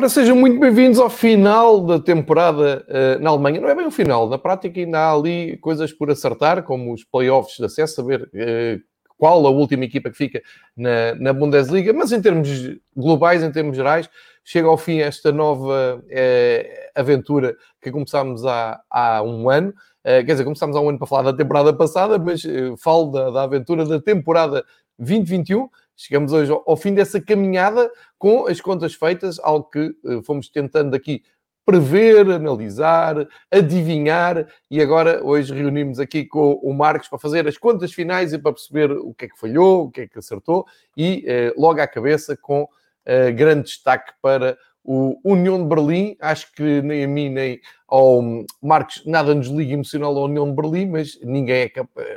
[0.00, 3.60] Ora, sejam muito bem-vindos ao final da temporada uh, na Alemanha.
[3.60, 7.04] Não é bem o final, na prática ainda há ali coisas por acertar, como os
[7.04, 8.80] playoffs de acesso, saber uh,
[9.18, 10.40] qual a última equipa que fica
[10.74, 12.48] na, na, Bundesliga, mas em termos
[12.96, 14.08] globais, em termos gerais,
[14.42, 19.74] chega ao fim esta nova uh, aventura que começámos há, há um ano.
[20.02, 22.40] quer dizer, começámos há um ano para falar da temporada passada, mas
[22.78, 24.64] falo da, da aventura da temporada
[24.98, 25.68] 2021
[26.02, 30.96] Chegamos hoje ao, fim dessa caminhada com as contas feitas, algo que uh, fomos tentando
[30.96, 31.22] aqui
[31.62, 37.92] prever, analisar, adivinhar e agora hoje reunimos aqui com o Marcos para fazer as contas
[37.92, 40.64] finais e para perceber o que é que falhou, o que é que acertou
[40.96, 46.16] e uh, logo à cabeça com uh, grande destaque para o União de Berlim.
[46.18, 48.22] Acho que nem a mim nem ao
[48.62, 51.70] Marcos nada nos liga emocional à União de Berlim, mas ninguém é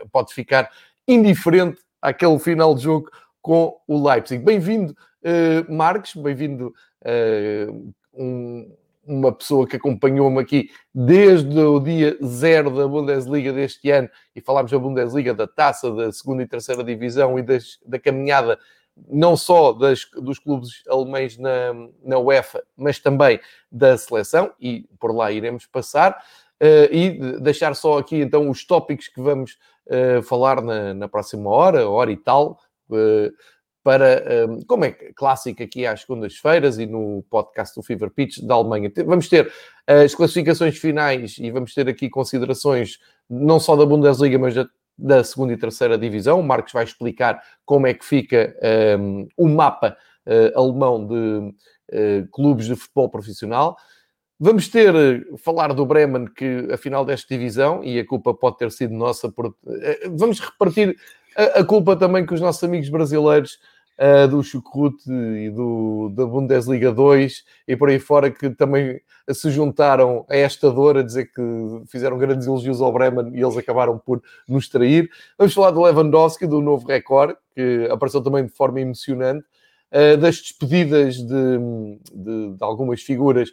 [0.10, 0.72] pode ficar
[1.06, 3.10] indiferente àquele final de jogo
[3.44, 4.42] com o Leipzig.
[4.42, 8.74] Bem-vindo, uh, Marcos, bem-vindo uh, um,
[9.06, 14.72] uma pessoa que acompanhou-me aqui desde o dia zero da Bundesliga deste ano e falámos
[14.72, 18.58] da Bundesliga, da taça, da segunda e terceira divisão e das, da caminhada
[19.10, 25.14] não só das, dos clubes alemães na, na UEFA, mas também da seleção, e por
[25.14, 26.24] lá iremos passar.
[26.62, 29.58] Uh, e deixar só aqui então os tópicos que vamos
[29.88, 32.58] uh, falar na, na, próxima hora, hora e tal,
[33.84, 38.56] para, ehm, como é clássico aqui às segundas-feiras e no podcast do Fever Pitch da
[38.56, 38.92] Alemanha.
[39.06, 39.52] Vamos ter
[39.86, 42.98] as classificações finais e vamos ter aqui considerações
[43.30, 44.56] não só da Bundesliga, mas
[44.98, 46.40] da, segunda e terceira divisão.
[46.40, 48.56] O Marcos vai explicar como é que fica
[49.00, 53.76] um, ehm, o mapa uh, alemão de uh, clubes de futebol profissional.
[54.40, 54.94] Vamos ter,
[55.38, 59.32] falar do Bremen, que a final desta divisão, e a culpa pode ter sido nossa,
[59.32, 59.56] por,
[60.18, 60.98] vamos repartir
[61.36, 63.60] a, culpa também que os nossos amigos brasileiros
[63.98, 69.00] uh, do Chucrute e do, da Bundesliga 2 e por aí fora que também
[69.32, 71.42] se juntaram a esta dor a dizer que
[71.88, 75.10] fizeram grandes elogios ao Bremen e eles acabaram por nos trair.
[75.38, 79.46] Vamos falar do Lewandowski, do novo recorde, que apareceu também de forma emocionante,
[79.92, 81.58] uh, das despedidas de,
[82.14, 83.50] de, de algumas figuras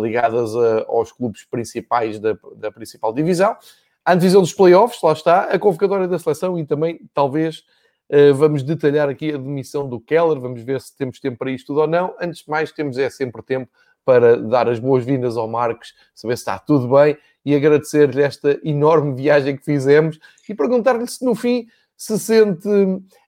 [0.00, 3.56] ligadas a, aos clubes principais da, da principal divisão
[4.04, 7.62] a antevisão dos playoffs, lá está, a convocatória da seleção e também, talvez,
[8.10, 11.68] uh, vamos detalhar aqui a demissão do Keller, vamos ver se temos tempo para isto
[11.68, 12.14] tudo ou não.
[12.20, 13.70] Antes de mais, temos é sempre tempo
[14.04, 19.14] para dar as boas-vindas ao Marcos, saber se está tudo bem e agradecer-lhe esta enorme
[19.14, 21.66] viagem que fizemos e perguntar-lhe se no fim
[21.96, 22.68] se sente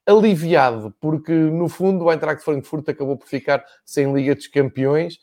[0.05, 5.19] aliviado, porque no fundo o Eintracht Frankfurt acabou por ficar sem Liga dos Campeões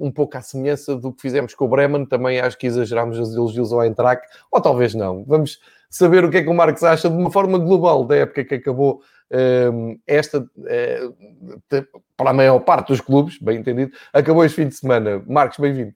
[0.00, 3.34] um pouco à semelhança do que fizemos com o Bremen, também acho que exagerámos os
[3.34, 5.24] elogios ao Eintracht, ou talvez não.
[5.24, 5.58] Vamos
[5.90, 8.54] saber o que é que o Marcos acha de uma forma global da época que
[8.54, 14.68] acabou uh, esta, uh, para a maior parte dos clubes, bem entendido, acabou este fim
[14.68, 15.22] de semana.
[15.26, 15.94] Marcos, bem-vindo.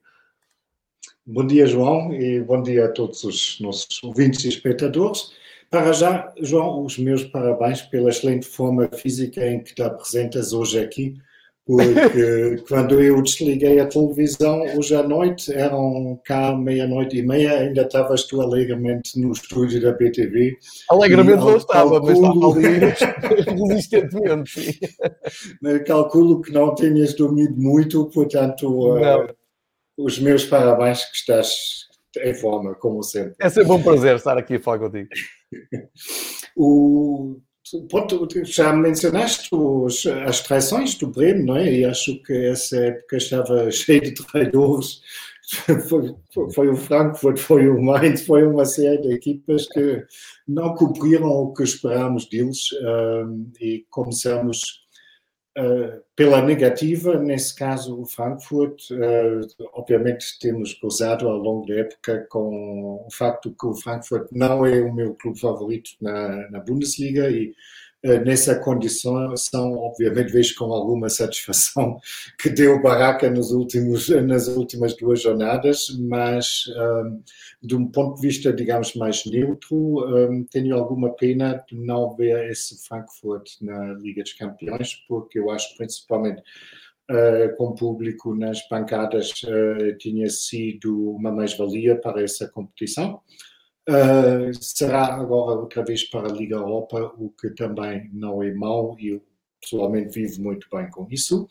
[1.25, 5.31] Bom dia, João, e bom dia a todos os nossos ouvintes e espectadores.
[5.69, 10.79] Para já, João, os meus parabéns pela excelente forma física em que te apresentas hoje
[10.79, 11.15] aqui
[11.69, 17.83] porque quando eu desliguei a televisão hoje à noite, eram cá meia-noite e meia, ainda
[17.83, 20.57] estavas tu alegremente no estúdio da BTV.
[20.89, 22.79] Alegremente não estava, mas estava ali
[23.69, 24.79] resistentemente.
[25.85, 29.27] calculo que não tenhas dormido muito, portanto, uh,
[29.95, 31.87] os meus parabéns que estás
[32.17, 33.35] em forma, como sempre.
[33.39, 35.09] É sempre um prazer estar aqui a falar contigo.
[36.57, 37.39] o
[38.43, 41.73] já mencionaste os, as traições do Bremen, não é?
[41.73, 45.01] E acho que essa época estava cheia de traidores.
[45.87, 46.15] Foi,
[46.53, 50.05] foi, o Frankfurt, foi o Mainz, foi uma série de equipas que
[50.47, 54.87] não cumpriram o que esperámos deles um, e começamos
[56.15, 58.91] pela negativa, nesse caso o Frankfurt.
[58.91, 64.65] Uh, obviamente temos gozado ao longo da época com o facto que o Frankfurt não
[64.65, 67.53] é o meu clube favorito na, na Bundesliga e
[68.03, 71.99] nessa condição, são, obviamente, vejo com alguma satisfação
[72.39, 76.63] que deu barraca nos últimos, nas últimas duas jornadas, mas
[77.03, 77.21] um,
[77.61, 82.49] de um ponto de vista, digamos, mais neutro, um, tenho alguma pena de não ver
[82.49, 86.41] esse Frankfurt na Liga dos Campeões, porque eu acho principalmente
[87.11, 93.19] Uh, com público nas bancadas uh, tinha sido uma mais-valia para essa competição.
[93.89, 98.95] Uh, será agora outra vez para a Liga Europa, o que também não é mau
[98.99, 99.23] e eu
[99.59, 101.47] pessoalmente vivo muito bem com isso.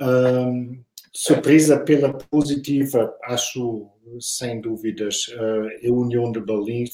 [0.00, 0.82] Uh,
[1.12, 6.86] surpresa pela positiva, acho sem dúvidas, uh, a União de Berlim,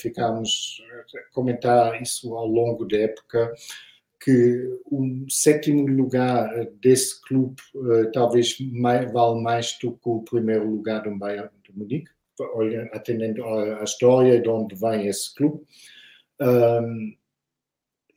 [0.00, 0.82] ficamos
[1.16, 3.52] a comentar isso ao longo da época,
[4.22, 6.48] que o sétimo lugar
[6.80, 7.56] desse clube
[8.12, 12.10] talvez mais, vale mais do que o primeiro lugar do Bayern de Munique,
[12.92, 15.62] atendendo à história de onde vem esse clube.
[16.40, 17.16] Um,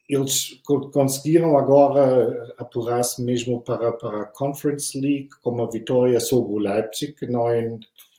[0.10, 6.58] eles conseguiram agora apurar-se mesmo para, para a Conference League com uma vitória sobre o
[6.58, 7.78] Leipzig, que não é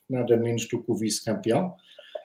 [0.09, 1.75] nada menos do que o vice-campeão.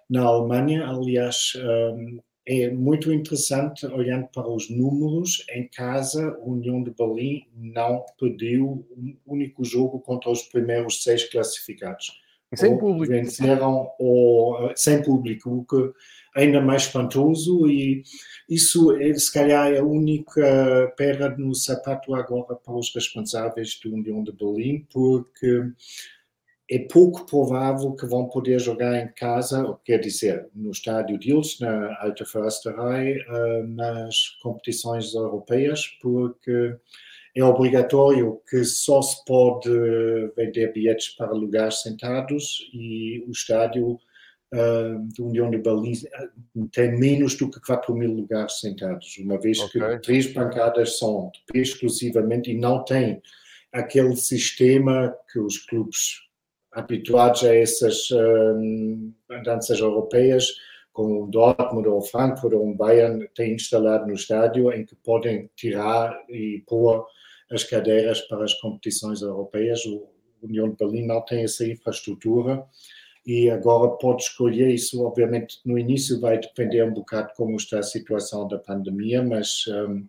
[0.08, 6.82] Na Alemanha, aliás, um, é muito interessante, olhando para os números, em casa, a União
[6.82, 12.22] de Berlim não perdeu um único jogo contra os primeiros seis classificados.
[12.54, 13.12] Sem ou público.
[13.12, 15.92] Venceram ou, sem público, o que
[16.36, 18.02] é ainda mais espantoso e
[18.48, 23.90] isso é, se calhar, é a única pedra no sapato agora para os responsáveis da
[23.90, 25.72] União de Berlim, porque
[26.70, 31.96] é pouco provável que vão poder jogar em casa, quer dizer, no estádio deles, na
[32.02, 36.76] Alta Försterei, eh, nas competições europeias, porque
[37.40, 39.70] é obrigatório que só se pode
[40.36, 43.98] vender bilhetes para lugares sentados e o estádio
[44.52, 46.28] uh, da União de Berlim eh,
[46.72, 49.80] tem menos do que 4 mil lugares sentados, uma vez okay.
[49.80, 53.22] que três bancadas são exclusivamente e não tem
[53.72, 56.22] aquele sistema que os clubes
[56.72, 59.12] habituados a essas um,
[59.44, 60.46] danças europeias,
[60.92, 64.96] como o Dortmund ou o Frankfurt ou o Bayern, têm instalado no estádio, em que
[64.96, 67.06] podem tirar e pôr
[67.50, 69.84] as cadeiras para as competições europeias.
[69.84, 70.08] O
[70.42, 72.64] União de Berlim não tem essa infraestrutura
[73.26, 75.04] e agora pode escolher isso.
[75.04, 80.06] Obviamente, no início vai depender um bocado como está a situação da pandemia, mas um,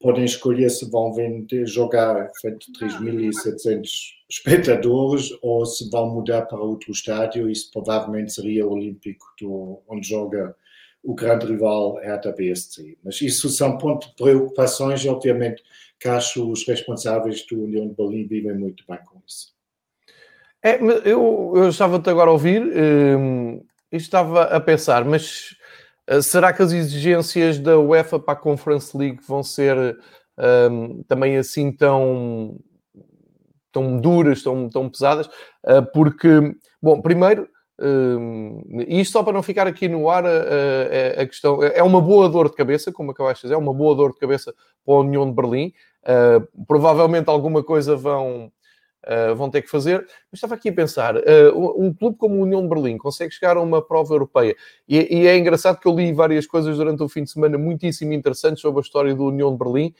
[0.00, 3.88] podem escolher se vão vender, jogar frente a 3.700
[4.28, 7.50] espectadores ou se vão mudar para outro estádio.
[7.50, 10.54] Isso provavelmente seria o Olímpico, do, onde joga
[11.06, 12.98] o grande rival Hertha BSC.
[13.02, 15.62] Mas isso são pontos de preocupações obviamente,
[16.00, 19.54] que acho os responsáveis do União de Berlim vivem muito bem com isso.
[20.62, 23.62] É, eu, eu estava-te agora a ouvir hum,
[23.92, 25.54] e estava a pensar, mas
[26.10, 29.96] uh, será que as exigências da UEFA para a Conference League vão ser
[30.68, 32.58] um, também assim tão,
[33.70, 35.28] tão duras, tão, tão pesadas?
[35.64, 36.28] Uh, porque,
[36.82, 37.48] bom, primeiro,
[37.78, 42.00] um, isto só para não ficar aqui no ar a, a, a, questão, é uma
[42.00, 44.94] boa dor de cabeça, como acabaste de dizer, é uma boa dor de cabeça para
[44.94, 45.72] a União de Berlim.
[46.02, 48.50] Uh, provavelmente alguma coisa vão
[49.04, 49.98] uh, vão ter que fazer.
[50.30, 51.20] Mas estava aqui a pensar, uh,
[51.76, 54.56] um clube como o União de Berlim consegue chegar a uma prova europeia
[54.88, 58.12] e, e, é engraçado que eu li várias coisas durante o fim de semana muitíssimo
[58.12, 59.94] interessantes sobre a história do União de Berlim.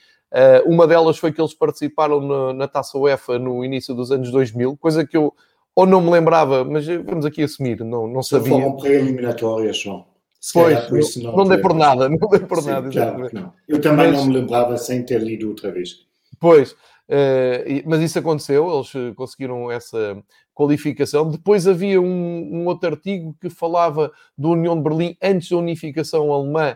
[0.65, 4.75] Uma delas foi que eles participaram na, na Taça UEFA no início dos anos 2000,
[4.75, 5.33] coisa que eu
[5.77, 8.51] ou não me lembrava, mas vamos aqui assumir, não, não sabia.
[8.51, 10.07] Foram pré-eliminatórias, João.
[10.51, 12.89] pois, não, não, não dei por nada, não dei por Sim, nada.
[12.89, 13.53] Claro não.
[13.67, 16.07] Eu também mas, não me lembrava sem ter lido outra vez.
[16.39, 16.75] Pois,
[17.09, 20.21] Uh, mas isso aconteceu, eles eh, conseguiram essa
[20.53, 21.29] qualificação.
[21.29, 26.33] Depois havia um, um, outro artigo que falava da União de Berlim antes da unificação
[26.33, 26.75] alemã,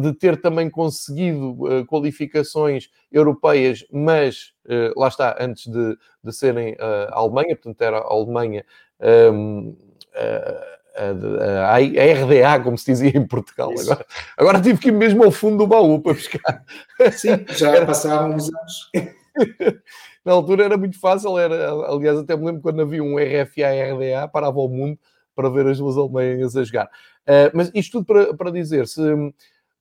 [0.00, 4.52] de ter também conseguido uh, qualificações europeias, mas
[4.96, 8.64] lá está, antes de, de serem a Alemanha, portanto era a Alemanha.
[9.00, 9.76] Um,
[10.14, 10.68] ehm,
[10.98, 13.72] a, a, RDA, como se dizia em Portugal.
[13.78, 14.06] Agora,
[14.36, 16.64] agora tive que ir mesmo ao fundo do baú para buscar.
[17.12, 17.86] Sim, já era...
[17.86, 18.90] passaram uns anos.
[20.24, 24.28] Na altura era muito fácil, era, aliás, até me lembro quando havia um RFA RDA,
[24.28, 24.98] parava o mundo
[25.34, 26.90] para ver as duas Alemanhas a jogar.
[27.28, 29.02] Uh, mas isto tudo para, para dizer, se,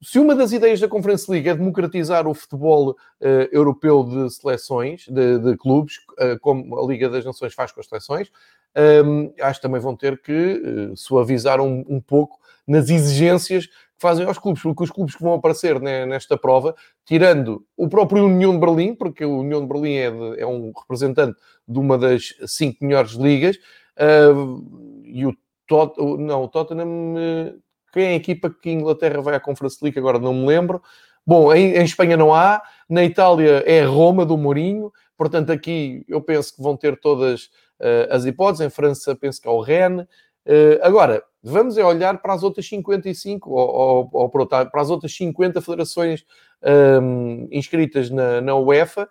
[0.01, 2.95] se uma das ideias da Conference League é democratizar o futebol uh,
[3.51, 7.87] europeu de seleções, de, de clubes, uh, como a Liga das Nações faz com as
[7.87, 8.31] seleções,
[9.05, 10.31] um, acho que também vão ter que
[10.91, 12.37] uh, suavizar um, um, pouco
[12.67, 17.65] nas exigências que fazem aos clubes, porque os clubes que vão aparecer nesta prova, tirando
[17.75, 21.35] o próprio União de Berlim, porque o União de Berlim é, de, é um representante
[21.67, 23.57] de uma das cinco melhores ligas,
[25.03, 25.35] e o,
[25.67, 29.77] Tot, não, o Tottenham, uh, quem é a equipa que a Inglaterra vai à Conference
[29.81, 30.81] League, agora não me lembro.
[31.25, 36.21] Bom, em, em Espanha não há, na Itália é Roma do Mourinho, portanto aqui eu
[36.21, 37.45] penso que vão ter todas
[37.81, 38.65] uh, as hipóteses.
[38.65, 40.05] Em França, penso que é o Rennes.
[40.45, 45.13] Uh, agora, vamos é olhar para as outras 55, ou, ou, ou para as outras
[45.15, 46.23] 50 federações
[46.63, 49.09] um, ehm, inscritas na, na UEFA,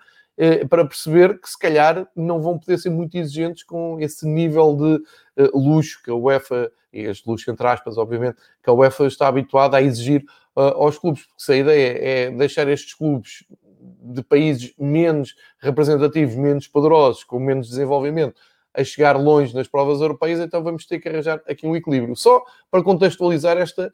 [0.69, 5.43] para perceber que se calhar não vão poder ser muito exigentes com esse nível de
[5.43, 9.29] uh, luxo que a UEFA, e este luxo entre aspas, obviamente, que a UEFA está
[9.29, 10.25] habituada a exigir
[10.55, 13.45] aos clubes, porque se a ideia é deixar estes clubes
[13.79, 18.41] de países menos representativos, menos poderosos, com menos desenvolvimento,
[18.73, 22.17] a chegar longe nas provas europeias, então vamos ter que arranjar aqui um equilíbrio.
[22.17, 23.93] Só para contextualizar esta,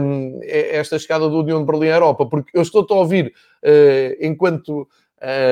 [0.00, 3.32] um, esta chegada do União de Berlim à Europa, porque eu estou a ouvir
[4.20, 4.88] enquanto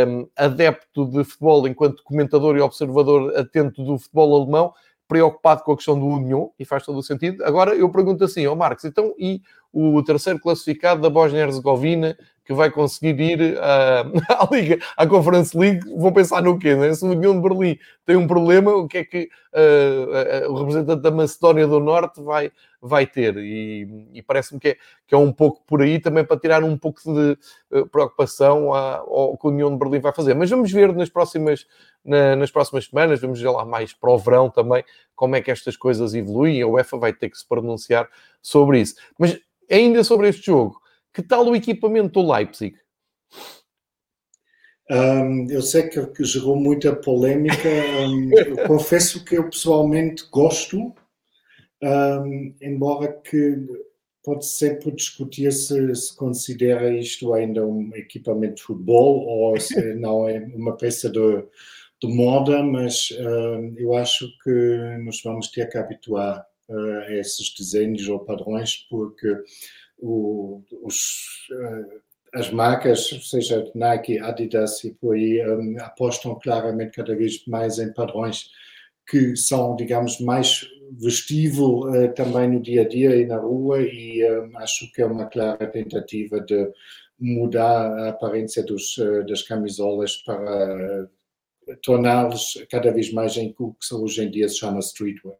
[0.09, 4.73] um, adepto de futebol, enquanto comentador e observador atento do futebol alemão,
[5.07, 7.45] preocupado com a questão do União, e faz todo o sentido.
[7.45, 12.17] Agora eu pergunto assim, ao Marcos, então e o terceiro classificado da Bósnia-Herzegovina,
[12.51, 14.01] que vai conseguir ir à,
[14.43, 16.75] à Liga, à Conference League, vão pensar no quê?
[16.75, 16.93] Né?
[16.93, 20.59] Se o União de Berlim tem um problema, o que é que uh, uh, o
[20.59, 22.51] representante da Macedónia do Norte vai,
[22.83, 23.37] vai ter?
[23.37, 24.77] E, e parece-me que é,
[25.07, 27.39] que é um pouco por aí também para tirar um pouco de
[27.71, 30.35] uh, preocupação ao que a União de Berlim vai fazer.
[30.35, 31.69] Mas vamos ver nas próximas,
[32.05, 34.83] na, nas próximas semanas, vamos ver lá mais para o verão também
[35.15, 36.63] como é que estas coisas evoluem.
[36.63, 38.09] A UEFA vai ter que se pronunciar
[38.43, 38.97] sobre isso.
[39.17, 39.39] Mas
[39.71, 40.81] ainda sobre este jogo,
[41.13, 42.77] que tal o equipamento do Leipzig?
[44.91, 47.69] Um, eu sei que, que, gerou muita polémica.
[48.01, 50.93] Um, eu confesso que eu pessoalmente gosto,
[51.83, 53.57] um, embora que
[54.23, 60.29] pode sempre discutir se, se considera isto ainda um equipamento de futebol ou se não
[60.29, 61.45] é uma peça de,
[62.03, 63.11] de moda, mas
[63.77, 69.29] eu acho que nos vamos ter que habituar uh, a esses desenhos ou padrões, porque
[70.03, 72.01] o, os, uh,
[72.35, 77.93] as marcas, seja Nike, Adidas e por aí, um, apostam claramente cada vez mais em
[77.93, 78.51] padrões
[79.09, 84.23] que são, digamos, mais vestível uh, também no dia a dia e na rua, e
[84.25, 86.71] um, acho que é uma clara tentativa de
[87.19, 91.09] mudar a aparência dos, uh, das camisolas para
[91.83, 95.37] torná-los cada vez mais em que hoje em dia se chama streetwear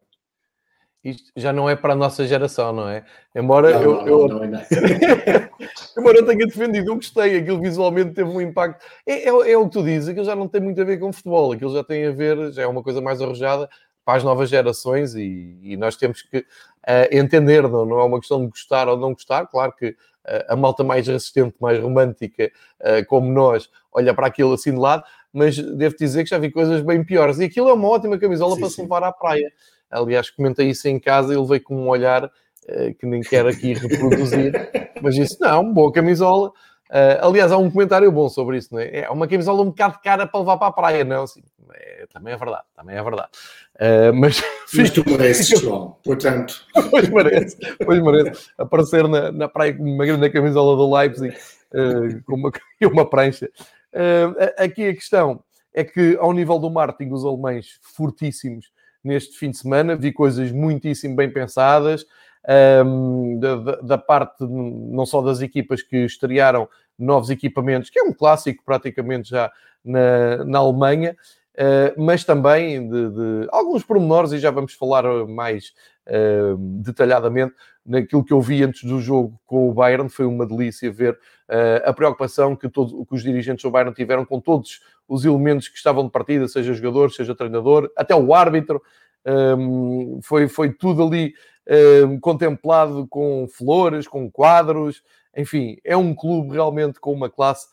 [1.03, 3.03] isto já não é para a nossa geração, não é?
[3.35, 4.47] Embora não, eu, não, eu...
[4.47, 5.49] Não, é
[5.97, 8.85] embora eu tenha defendido, eu gostei, aquilo visualmente teve um impacto.
[9.05, 11.11] É, é, é, o que tu dizes, aquilo já não tem muito a ver com
[11.11, 13.69] futebol, aquilo já tem a ver, já é uma coisa mais arrojada
[14.05, 16.43] para as novas gerações e, e nós temos que uh,
[17.11, 19.95] entender, não, não é uma questão de gostar ou não gostar, claro que uh,
[20.49, 25.03] a malta mais resistente, mais romântica, uh, como nós, olha para aquilo assim de lado,
[25.33, 27.39] mas devo dizer que já vi coisas bem piores.
[27.39, 28.75] E aquilo é uma ótima camisola sim, para sim.
[28.75, 29.51] se levar à praia.
[29.91, 33.49] Aliás, comentei isso em casa e ele veio com um olhar uh, que nem quero
[33.49, 34.53] aqui reproduzir,
[35.01, 36.49] mas disse: não, boa camisola.
[36.89, 39.01] Uh, aliás, há um comentário bom sobre isso, não é?
[39.01, 41.25] É uma camisola um bocado cara para levar para a praia, não?
[41.25, 41.41] Sim,
[41.73, 43.29] é, também é verdade, também é verdade.
[43.75, 44.41] Uh, mas,
[44.75, 46.65] mas tu mereces, João, portanto.
[46.91, 48.49] pois merece, pois merece.
[48.57, 51.35] Aparecer na, na praia com uma grande camisola do Leipzig
[52.25, 52.51] com uma,
[52.91, 53.49] uma prancha.
[54.57, 55.41] aqui a questão
[55.73, 58.69] é que, ao nível do marketing, os alemães fortíssimos
[59.03, 59.95] neste fim de semana.
[59.95, 62.05] Vi coisas muitíssimo bem pensadas.
[62.83, 66.67] Um, da, da, parte não só das equipas que estrearam
[66.97, 69.51] novos equipamentos, que é um clássico praticamente já
[69.85, 71.15] na, na Alemanha,
[71.55, 75.73] uh, mas também de, de, alguns pormenores, e já vamos falar mais
[76.07, 77.53] uh, detalhadamente
[77.85, 80.09] naquilo que eu vi antes do jogo com o Bayern.
[80.09, 84.25] Foi uma delícia ver uh, a preocupação que, todo, que os dirigentes do Bayern tiveram
[84.25, 88.81] com todos os elementos que estavam de partida, seja jogador, seja treinador, até o árbitro.
[89.25, 91.33] Um, foi, foi tudo ali
[92.07, 95.03] um, contemplado com flores, com quadros,
[95.35, 97.67] enfim, é um clube realmente com uma classe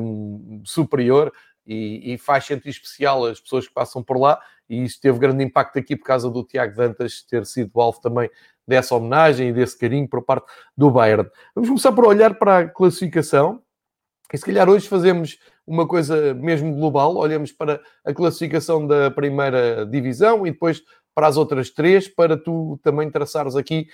[0.00, 1.32] um, superior
[1.66, 4.40] e, e, faz sentir especial as pessoas que passam por lá.
[4.68, 8.30] E isso teve grande impacto aqui por causa do Tiago Dantas ter sido alvo também
[8.70, 10.46] dessa homenagem e desse carinho por parte
[10.76, 11.28] do Bayern.
[11.54, 13.60] Vamos começar por olhar para a classificação.
[14.32, 19.84] E se calhar hoje fazemos uma coisa mesmo global, olhamos para a classificação da primeira
[19.84, 23.88] divisão e depois para as outras três, para tu também traçares aqui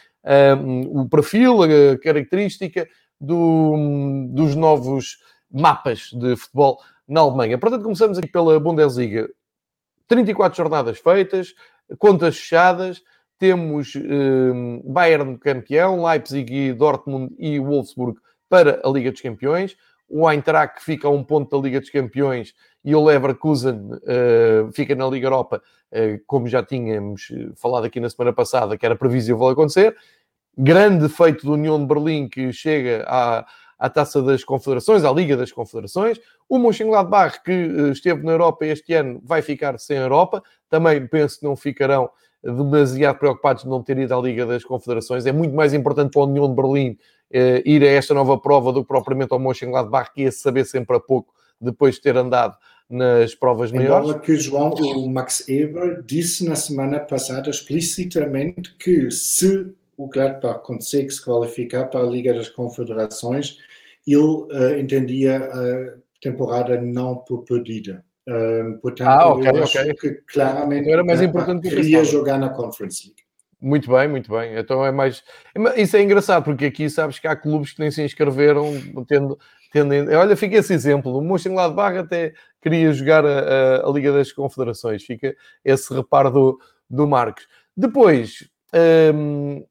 [0.62, 2.86] um, o perfil, a característica
[3.18, 5.16] do, dos novos
[5.50, 6.78] mapas de futebol
[7.08, 7.56] na Alemanha.
[7.56, 9.26] Portanto, começamos aqui pela Bundesliga.
[10.06, 11.54] 34 jornadas feitas,
[11.98, 13.02] contas fechadas,
[13.38, 19.76] temos um, Bayern campeão, Leipzig e Dortmund e Wolfsburg para a Liga dos Campeões
[20.08, 24.94] o Eintracht fica a um ponto da Liga dos Campeões e o Leverkusen uh, fica
[24.94, 25.60] na Liga Europa,
[25.92, 29.96] uh, como já tínhamos eh, falado aqui na semana passada, que era previsível acontecer.
[30.56, 33.44] Grande feito do União de Berlim, que chega à,
[33.78, 36.20] à Taça das Confederações, à Liga das Confederações.
[36.48, 40.40] O Mönchengladbach, que uh, esteve na Europa este ano, vai ficar sem a Europa.
[40.70, 42.08] Também penso que não ficarão
[42.52, 45.26] demasiado preocupados de não ter ido à Liga das Confederações.
[45.26, 46.96] É muito mais importante para a União de Berlim uh,
[47.64, 51.00] ir a esta nova prova do que propriamente ao Mönchengladbach, que ia saber sempre a
[51.00, 52.56] pouco depois de ter andado
[52.88, 54.08] nas provas maiores.
[54.08, 60.62] Embora que João, o Max Eber disse na semana passada explicitamente que se o Gladbach
[60.62, 63.58] consegue se qualificar para a Liga das Confederações,
[64.06, 68.04] ele uh, entendia a temporada não por perdida.
[68.28, 69.94] Um, portanto, ah, okay, eu acho okay.
[69.94, 73.26] que claramente então era mais importante queria jogar na Conference League.
[73.60, 74.56] Muito bem, muito bem.
[74.58, 75.22] Então é mais.
[75.76, 78.72] Isso é engraçado, porque aqui sabes que há clubes que nem se inscreveram,
[79.08, 79.38] tendo.
[79.72, 80.10] tendo...
[80.12, 81.16] Olha, fica esse exemplo.
[81.16, 85.04] O Mönchengladbach até queria jogar a, a, a, Liga das Confederações.
[85.04, 86.58] Fica esse reparo do,
[86.90, 87.46] do Marcos.
[87.74, 88.48] Depois,
[89.14, 89.64] hum,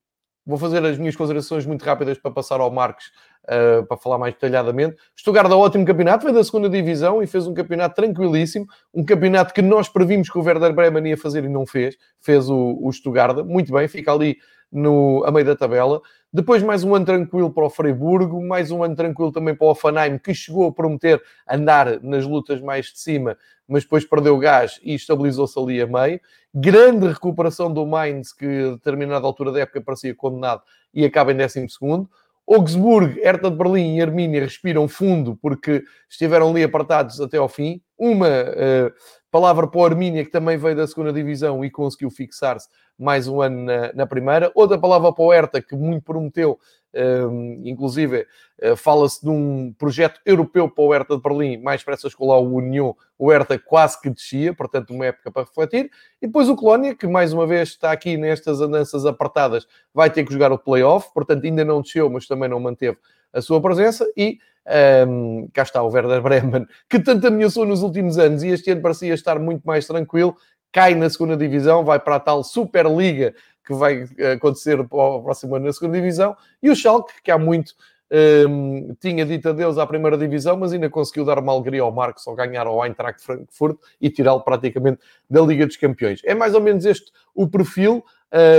[0.45, 3.11] vou fazer as minhas considerações muito rápidas para passar ao Marcos
[3.45, 4.95] uh, para falar mais detalhadamente.
[5.17, 9.53] Stuttgart dá ótimo campeonato, veio da segunda divisão e fez um campeonato tranquilíssimo, um campeonato
[9.53, 12.91] que nós previmos que o Werder Bremen ia fazer e não fez, fez o, o
[12.91, 14.37] Stuttgart, muito bem, fica ali
[14.71, 16.01] no, a meio da tabela.
[16.31, 19.71] Depois mais um ano tranquilo para o Freiburgo, mais um ano tranquilo também para o
[19.71, 23.37] Offenheim, que chegou a prometer andar nas lutas mais de cima,
[23.67, 26.19] mas depois perdeu gás e estabilizou-se ali a meio.
[26.53, 30.61] Grande recuperação do Mainz, que a determinada altura da época parecia condenado
[30.93, 32.09] e acaba em 12 segundo.
[32.47, 37.81] Augsburg, Hertha de Berlim e Armínia respiram fundo porque estiveram ali apartados até ao fim.
[37.97, 38.93] Uma uh,
[39.35, 43.41] palavra para o Armínia, que também veio da segunda divisão e conseguiu fixar-se mais um
[43.41, 44.49] ano na, na, primeira.
[44.55, 46.57] Outra palavra para o Hertha, que muito prometeu,
[47.29, 48.25] um, inclusive
[48.63, 52.39] uh, fala-se de um projeto europeu para o Hertha de Berlim, mais pressa com lá
[52.39, 55.91] o União, o Hertha quase que descia, portanto uma época para refletir.
[56.21, 60.23] E depois o Colónia, que mais uma vez está aqui nestas andanças apertadas, vai ter
[60.23, 62.97] que jogar o play-off, portanto ainda não desceu, mas também não manteve
[63.33, 64.09] a sua presença.
[64.15, 64.39] E
[65.07, 68.81] um, cá está o Werder Bremen, que tanto ameaçou nos últimos anos e este ano
[68.81, 70.35] parecia estar muito mais tranquilo,
[70.71, 73.33] cai na segunda divisão, vai para a tal Superliga
[73.65, 77.37] que vai eh, acontecer para próximo ano na segunda divisão, e o Schalke, que há
[77.37, 77.73] muito
[78.47, 82.27] um, tinha dito adeus à primeira divisão, mas ainda conseguiu dar uma alegria ao Marcos
[82.27, 84.99] ao ganhar ao Eintracht Frankfurt e tirá-lo praticamente
[85.29, 86.21] da Liga dos Campeões.
[86.23, 88.03] É mais ou menos este o perfil.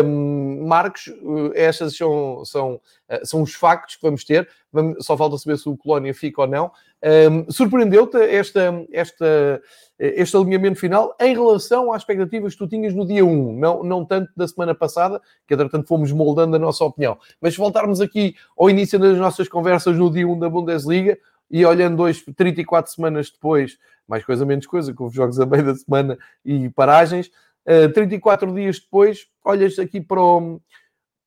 [0.04, 4.48] Um, Marcos, eh, estas são, são, eh, são os factos que vamos ter.
[4.72, 6.70] Vamos, só falta saber se o Colónia fica ou não.
[7.04, 9.60] Um, Surpreendeu-te esta, esta,
[9.98, 14.04] este alinhamento final em relação às expectativas que tu tinhas no dia 1, não, não
[14.04, 17.18] tanto da semana passada, que entretanto fomos moldando a nossa opinião.
[17.40, 21.18] Mas se voltarmos aqui ao início das nossas conversas no dia 1 da Bundesliga
[21.50, 25.64] e olhando hoje, 34 semanas depois, mais coisa menos coisa, com os jogos a meio
[25.64, 27.30] da semana e paragens,
[27.66, 30.60] uh, 34 dias depois, olhas aqui para o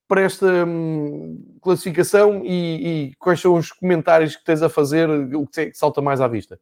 [0.09, 5.45] para esta hum, classificação e, e, quais são os comentários que tens a fazer, o
[5.45, 6.59] que salta mais à vista?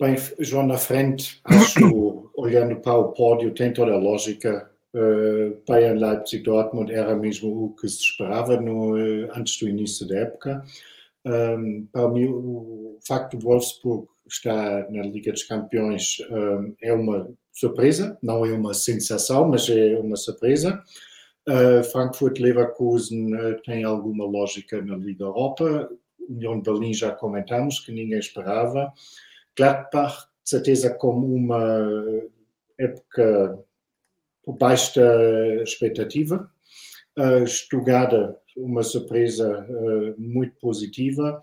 [0.00, 4.68] Bem, João, na frente, acho, olhando para o pódio, tem toda a lógica.
[4.92, 10.06] Uh, Bayern, Leipzig, Dortmund era mesmo o que se esperava no, uh, antes do início
[10.06, 10.64] da época.
[11.24, 17.30] Um, para mim, o facto de Wolfsburg estar na Liga dos Campeões um, é uma
[17.52, 20.82] surpresa, não é uma sensação, mas é uma surpresa.
[21.48, 25.90] Uh, Frankfurt Leverkusen uh, tem alguma lógica na Liga Europa.
[26.28, 28.90] União de Berlim já comentamos que ninguém esperava.
[29.56, 31.86] Gladbach, de certeza, como uma
[32.78, 33.62] época
[34.42, 36.50] por baixo da expectativa.
[37.16, 39.66] Uh, Stuttgart, uma surpresa
[40.16, 41.42] muito positiva.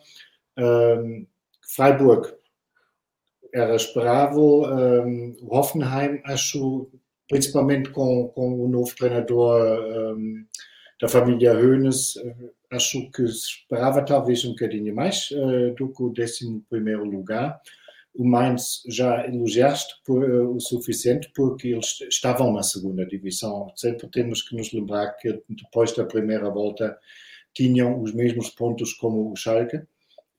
[1.75, 2.33] Freiburg
[3.53, 4.63] era esperável.
[4.63, 6.89] Um, Hoffenheim, acho
[7.29, 9.61] principalmente com, com o novo treinador
[10.15, 10.45] um,
[11.01, 16.09] da família Hoeneß, uh, acho que esperava talvez um bocadinho mais uh, do que o
[16.09, 16.63] 11
[17.09, 17.59] lugar.
[18.13, 23.71] O Mainz já elogiaste por, uh, o suficiente porque eles estavam na segunda divisão.
[23.77, 26.97] Sempre temos que nos lembrar que depois da primeira volta
[27.53, 29.81] tinham os mesmos pontos como o Schalke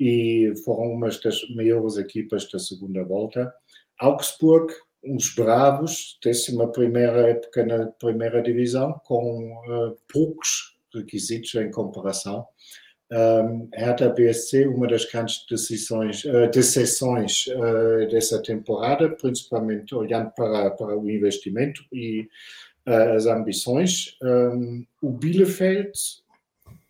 [0.03, 3.55] e foram uma das maiores equipas da segunda volta.
[4.01, 12.47] Augsburg uns bravos, décima primeira época na primeira divisão, com uh, poucos requisitos em comparação.
[13.13, 20.71] Um, Hertha BSC, uma das grandes decisões, uh, decisões uh, dessa temporada, principalmente olhando para,
[20.73, 22.29] para o investimento e
[22.85, 24.17] as ambições.
[24.21, 25.93] Um, o Bielefeld,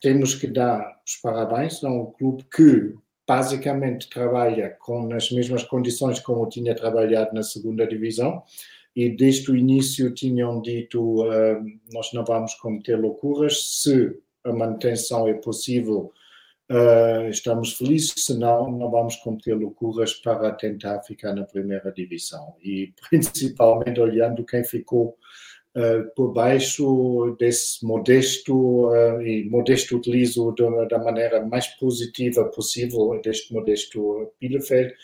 [0.03, 2.93] temos que dar os parabéns, é um clube que
[3.27, 8.43] basicamente trabalha com as mesmas condições como tinha trabalhado na segunda divisão.
[8.95, 13.81] E desde o início tinham dito uh, nós não vamos cometer loucuras.
[13.81, 16.13] Se a manutenção é possível
[16.71, 18.13] uh, estamos felizes.
[18.17, 22.55] Se não vamos cometer loucuras para tentar ficar na primeira divisão.
[22.61, 25.17] E principalmente olhando quem ficou
[26.15, 30.55] por baixo desse modesto, uh, e modesto utilizo
[30.89, 34.95] da, maneira mais positiva possível deste modesto Bielefeld,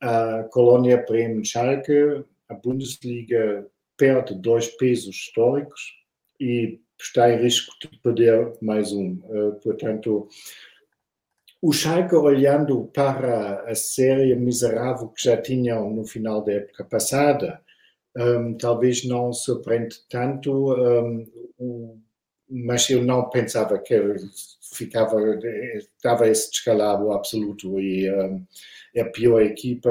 [0.00, 5.80] a Colônia Bremen Schalke, a Bundesliga perde dois pesos históricos
[6.38, 9.18] e está em risco de perder mais um.
[9.24, 10.28] Uh, portanto,
[11.62, 17.62] o Schalke, olhando para a série miserável que já tinham no final da época passada,
[18.16, 20.74] um, talvez não surpreende tanto,
[21.58, 22.00] um,
[22.48, 23.94] mas eu não pensava que
[24.74, 25.18] ficava,
[25.76, 27.80] estava esse descalabro absoluto.
[27.80, 28.46] E um,
[28.94, 29.90] é a pior equipa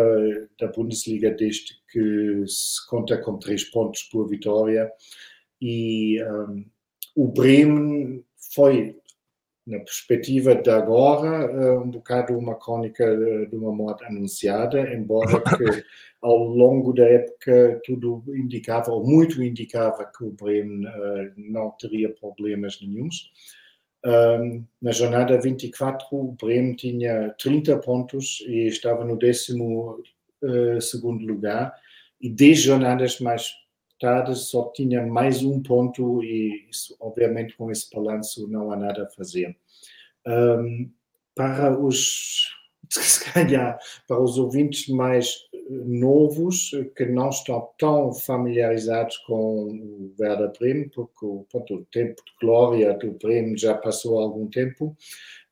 [0.59, 4.91] da Bundesliga desde que se conta com três pontos por vitória.
[5.59, 6.19] E
[7.15, 8.95] o Bremen foi
[9.65, 13.05] na perspectiva de agora, eh, um bocado uma crônica
[13.47, 15.83] de uma morte anunciada, embora que
[16.21, 22.13] ao longo da época tudo indicava, ou muito indicava, que o Bremen uh, não teria
[22.13, 23.31] problemas nenhums.
[24.05, 31.25] Um, na jornada 24, o Bremen tinha 30 pontos e estava no 12 uh, segundo
[31.25, 31.73] lugar,
[32.19, 33.51] e 10 jornadas mais
[33.99, 39.03] tarde só tinha mais um ponto e isso, obviamente com esse balanço não há nada
[39.03, 39.55] a fazer.
[40.27, 40.91] Um,
[41.35, 42.47] para os
[42.89, 45.35] se calhar para os ouvintes mais
[45.69, 52.33] novos que não estão tão familiarizados com o Werder Bremen, porque pronto, o tempo de
[52.41, 54.95] glória do Bremen já passou há algum tempo,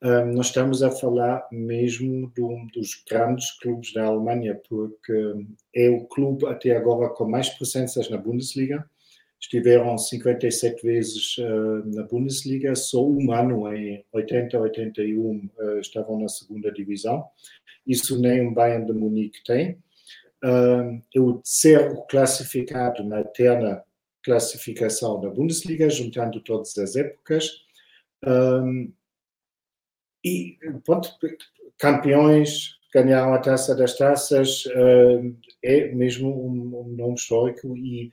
[0.02, 5.14] um, nós estamos a falar mesmo de um dos grandes clubes da Alemanha, porque
[5.76, 8.90] é o clube até agora com mais presenças na Bundesliga.
[9.42, 16.28] Estiveram 57 vezes uh, na Bundesliga, só um ano, em 80, 81, uh, estavam na
[16.28, 17.26] segunda divisão.
[17.86, 19.78] Isso nem o Bayern de Munique tem.
[20.42, 23.84] O terceiro classificado na eterna
[24.24, 27.52] classificação da Bundesliga, juntando todas as épocas.
[30.24, 31.10] E, pronto,
[31.78, 34.64] campeões, ganharam a taça das taças,
[35.64, 38.12] é mesmo um, nome histórico e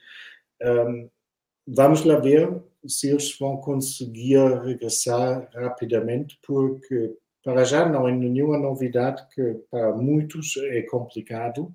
[1.67, 8.59] vamos lá ver se eles vão conseguir regressar rapidamente, porque para já não é nenhuma
[8.59, 11.75] novidade que para muitos é complicado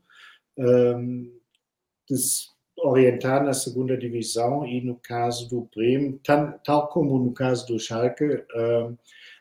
[2.09, 6.19] se orientar na segunda divisão e no caso do Bremen,
[6.63, 8.43] tal, como no caso do Schalke,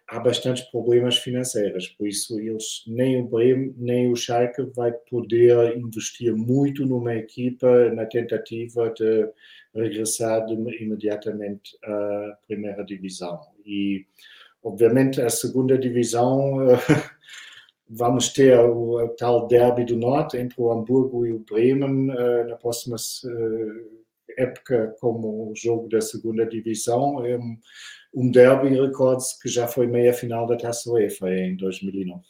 [0.08, 5.76] há bastantes problemas financeiros, por isso eles, nem o Bremen, nem o Schalke vai poder
[5.78, 9.28] investir muito numa equipa na tentativa de
[9.74, 13.40] regressar de, imediatamente à primeira divisão.
[13.64, 14.04] E,
[14.62, 16.56] obviamente, a segunda divisão,
[17.90, 22.56] vamos ter o, tal derby do Norte entre o Hamburgo e o Bremen eh, na
[22.56, 27.22] próxima eh, época como jogo da segunda divisão
[28.14, 32.22] um derby recordes que já foi meia final da Taça UEFA em 2009.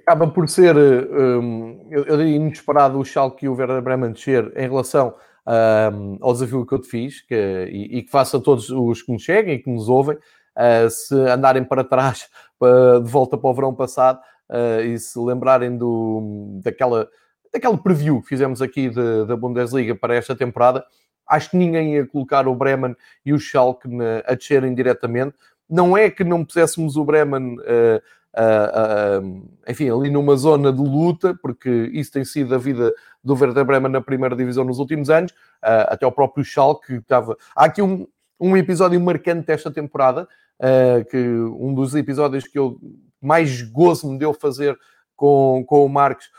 [0.00, 4.52] Acaba por ser, um, eu, eu diria, inesperado o Schalke e o Werder Bremen descer
[4.56, 5.14] em relação
[5.46, 9.02] um, ao desafio que eu te fiz que, e, e, que faço a todos os
[9.02, 10.16] que nos cheguem e que nos ouvem,
[10.90, 12.28] se andarem para trás,
[13.02, 17.08] de volta para o verão passado, uh, e se lembrarem do, daquela,
[17.52, 20.84] daquela preview que fizemos aqui de, da Bundesliga para esta temporada,
[21.26, 25.34] Acho que ninguém ia colocar o Bremen e o Schalke na, a descerem diretamente.
[25.68, 28.02] Não é que não puséssemos o Bremen, uh,
[28.36, 32.92] uh, uh, enfim, ali numa zona de luta, porque isso tem sido a vida
[33.24, 37.36] do Werder Bremen na primeira divisão nos últimos anos, até o próprio Schalke que estava...
[37.56, 38.06] Há aqui um,
[38.38, 40.28] um episódio marcante desta temporada,
[41.10, 42.78] que um dos episódios que eu
[43.20, 44.78] mais gozo me deu fazer
[45.16, 46.30] com, com o Marcos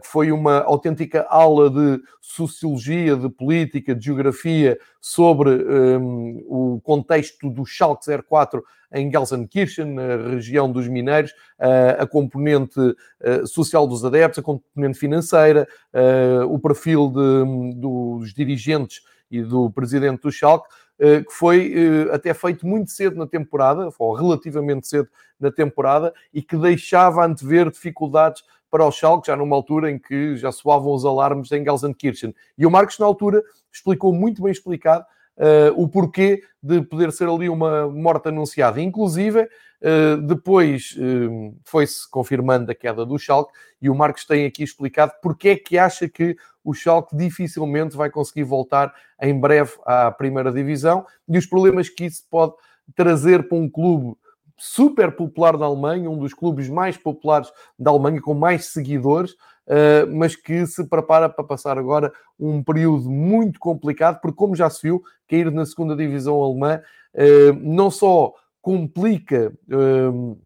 [0.00, 6.80] que foi uma autêntica aula de sociologia, de política, de geografia sobre um, ehm, o
[6.80, 8.62] contexto do Schalke 04
[8.94, 14.98] em Gelsenkirchen, na região dos mineiros, uh, a componente uh, social dos adeptos, a componente
[14.98, 21.74] financeira, uh, o perfil de, dos dirigentes e do presidente do Schalke, que foi
[22.12, 27.70] até feito muito cedo na temporada, ou relativamente cedo na temporada, e que deixava antever
[27.70, 32.34] dificuldades para o Schalke, já numa altura em que já soavam os alarmes em Gelsenkirchen.
[32.58, 35.04] E o Marcos, na altura, explicou muito bem explicado
[35.36, 38.80] uh, o porquê de poder ser ali uma morte anunciada.
[38.80, 44.62] Inclusive, uh, depois uh, foi-se confirmando a queda do Schalke e o Marcos tem aqui
[44.62, 50.10] explicado porque é que acha que o Schalke dificilmente vai conseguir voltar em breve à
[50.10, 52.54] primeira divisão e os problemas que isso pode
[52.94, 54.16] trazer para um clube
[54.56, 59.34] super popular da Alemanha, um dos clubes mais populares da Alemanha, com mais seguidores,
[60.14, 64.82] mas que se prepara para passar agora um período muito complicado, porque, como já se
[64.82, 66.80] viu, cair na segunda divisão alemã
[67.14, 70.38] uh, não só complica uh,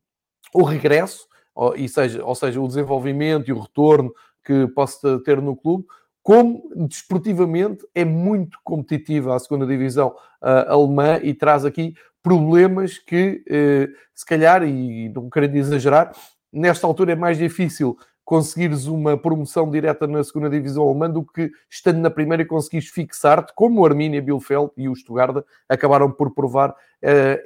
[0.52, 4.12] o regresso, ou, e seja, ou seja, o desenvolvimento e o retorno
[4.44, 5.84] que possa ter no clube,
[6.22, 10.08] como desportivamente é muito competitiva a segunda divisão
[10.42, 16.12] uh, alemã e traz aqui problemas que, eh, se calhar, e não querendo exagerar,
[16.52, 17.96] nesta altura é mais difícil
[18.28, 22.90] conseguires uma promoção direta na segunda divisão alemã do que estando na primeira e conseguires
[22.90, 26.74] fixar-te, como o Arminia Bielefeld e o Stuttgart acabaram por provar uh,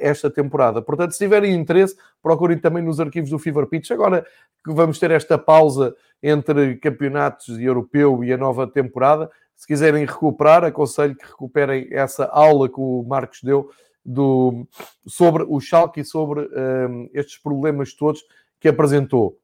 [0.01, 0.83] esta temporada.
[0.83, 3.93] Portanto, se tiverem interesse, procurem também nos arquivos do Fever Pitch.
[3.93, 4.27] Agora
[4.65, 10.65] que vamos ter esta pausa entre campeonatos europeu e a nova temporada, se quiserem recuperar,
[10.65, 13.71] aconselho que recuperem essa aula que o Marcos deu
[14.05, 14.67] do,
[15.07, 18.21] sobre o Schalke e sobre um, eh, estes problemas todos
[18.59, 19.39] que apresentou.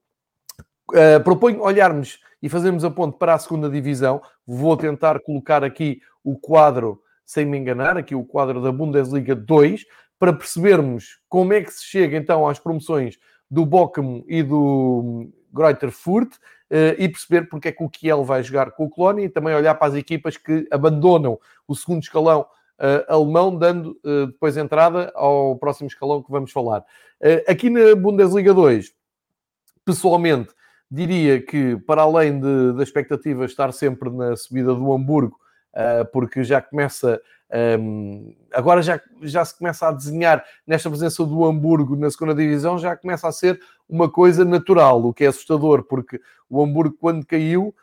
[0.90, 4.22] Uh, proponho olharmos e fazermos a ponte para a segunda divisão.
[4.46, 9.85] Vou tentar colocar aqui o quadro, sem me enganar, aqui o quadro da Bundesliga 2,
[10.18, 13.18] para percebermos como é que se chega então às promoções
[13.51, 18.42] do Bochum e do Greuther Furt uh, e perceber porque é que o Kiel vai
[18.42, 22.42] jogar com o Colónia e também olhar para as equipas que abandonam o segundo escalão
[22.79, 26.85] uh, alemão, dando uh, depois entrada ao próximo escalão que vamos falar.
[27.46, 28.92] aqui na Bundesliga 2,
[29.85, 30.51] pessoalmente,
[30.90, 35.38] diria que, para além de, da expectativa estar sempre na subida do Hamburgo,
[35.74, 37.20] uh, porque já começa.
[38.53, 42.94] Agora já, já se começa a desenhar nesta presença do Hamburgo na segunda divisão, já
[42.94, 46.20] começa a ser uma coisa natural, o que é assustador, porque
[46.51, 47.74] o Hamburgo, quando caiu,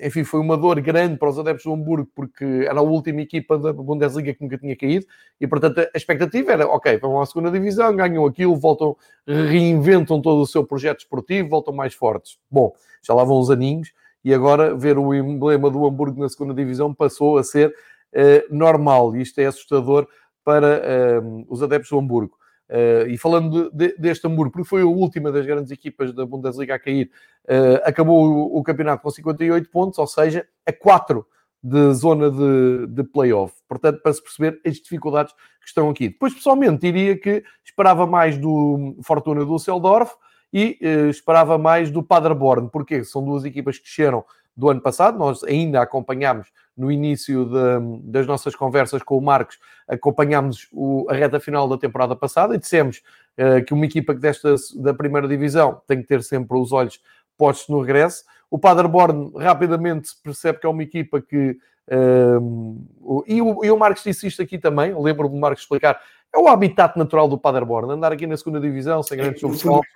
[0.00, 3.58] enfim, foi uma dor grande para os adeptos do Hamburgo, porque era a última equipa
[3.58, 5.06] da Bundesliga que nunca tinha caído,
[5.40, 10.40] e portanto a expectativa era: ok, vão à segunda divisão, ganham aquilo, voltam, reinventam todo
[10.40, 12.38] o seu projeto esportivo, voltam mais fortes.
[12.50, 13.92] Bom, já lá vão os aninhos,
[14.24, 19.14] e agora ver o emblema do Hamburgo na segunda divisão passou a ser uh, normal,
[19.14, 20.06] e isto é assustador
[20.42, 22.36] para uh, os adeptos do Hamburgo.
[22.68, 26.24] Uh, e falando de, de, deste Hamburgo, porque foi a última das grandes equipas da
[26.24, 27.10] Bundesliga a cair,
[27.44, 31.26] uh, acabou o, o, campeonato com 58 pontos, ou seja, a 4
[31.62, 33.54] de zona de, de playoff.
[33.68, 36.08] Portanto, para se perceber as dificuldades que estão aqui.
[36.08, 40.12] Depois, pessoalmente, diria que esperava mais do Fortuna do Düsseldorf
[40.52, 44.24] e uh, esperava mais do Paderborn, porque são duas equipas que desceram
[44.56, 45.18] do ano passado.
[45.18, 51.14] Nós ainda acompanhámos no início de, das nossas conversas com o Marcos, acompanhámos o, a
[51.14, 53.02] reta final da temporada passada e dissemos
[53.38, 57.00] uh, que uma equipa que desta da primeira divisão tem que ter sempre os olhos
[57.36, 58.24] postos no regresso.
[58.50, 61.56] O Paderborn rapidamente se percebe que é uma equipa que.
[61.86, 66.00] Uh, e, o, e o Marcos disse isto aqui também, lembro-me do Marcos explicar.
[66.34, 69.46] É o habitat natural do Paderborn, andar aqui na segunda divisão sem grandes é,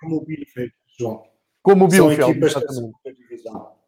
[0.01, 1.23] Como o Bielefeld, João.
[1.63, 2.39] Como o Bielefeld.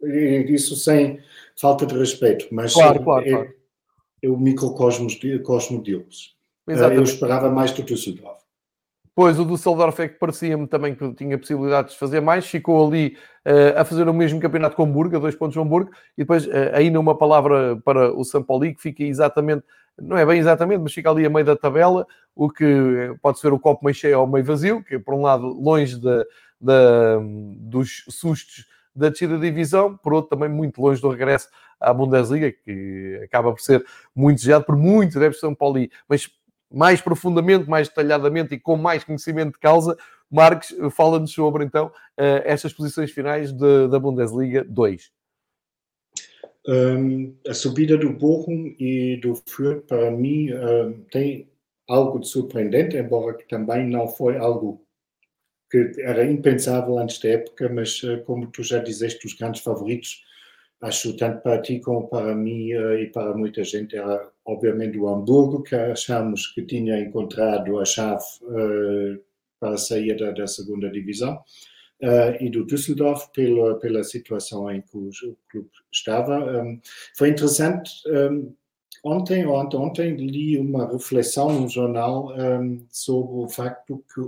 [0.03, 1.21] Isso sem
[1.57, 3.55] falta de respeito, mas claro, claro, é, claro.
[4.23, 6.35] é, o microcosmos de, cosmo deles.
[6.67, 6.99] Exatamente.
[6.99, 8.41] Eu esperava mais do Düsseldorf.
[9.15, 13.17] Pois, o Düsseldorf é que parecia-me também que tinha possibilidades de fazer mais, ficou ali
[13.45, 16.23] uh, a fazer o mesmo campeonato com o Hamburgo, a dois pontos do Hamburgo, e
[16.23, 19.65] depois uh, ainda uma palavra para o São Paulo, que fica exatamente,
[20.01, 23.53] não é bem exatamente, mas fica ali a meio da tabela, o que pode ser
[23.53, 26.25] o copo meio cheio ou meio vazio, que por um lado longe de,
[26.61, 27.19] de,
[27.59, 31.49] dos sustos da descida da divisão, por outro também muito longe do regresso
[31.79, 35.79] à Bundesliga, que acaba por ser muito desejado por muitos deve São Paulo.
[36.09, 36.29] Mas
[36.73, 39.97] mais profundamente, mais detalhadamente e com mais conhecimento de causa,
[40.31, 45.11] Marques fala-nos sobre então eh, estas posições finais de, da Bundesliga 2.
[46.69, 51.51] Um, a subida do Bochum e do Fürth, para mim, um, tem
[51.89, 54.85] algo de surpreendente, embora também não foi algo
[55.71, 60.25] que era impensável antes da época, mas eh, como tu já dizeste, os grandes favoritos,
[60.81, 65.09] acho tanto para ti como para mim eh, e para muita gente, era obviamente o
[65.09, 69.23] Hamburgo, que achamos que tinha encontrado a chave uh,
[69.61, 71.41] para sair da, da segunda divisão,
[72.41, 75.11] e do Düsseldorf, pela, pela situação em que o,
[75.51, 76.63] clube estava.
[76.63, 76.81] Um,
[77.15, 77.93] foi interessante.
[78.09, 78.55] Um,
[79.05, 84.21] ontem ou anteontem li uma reflexão no jornal um, sobre o facto que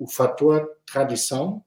[0.00, 1.62] o fator tradição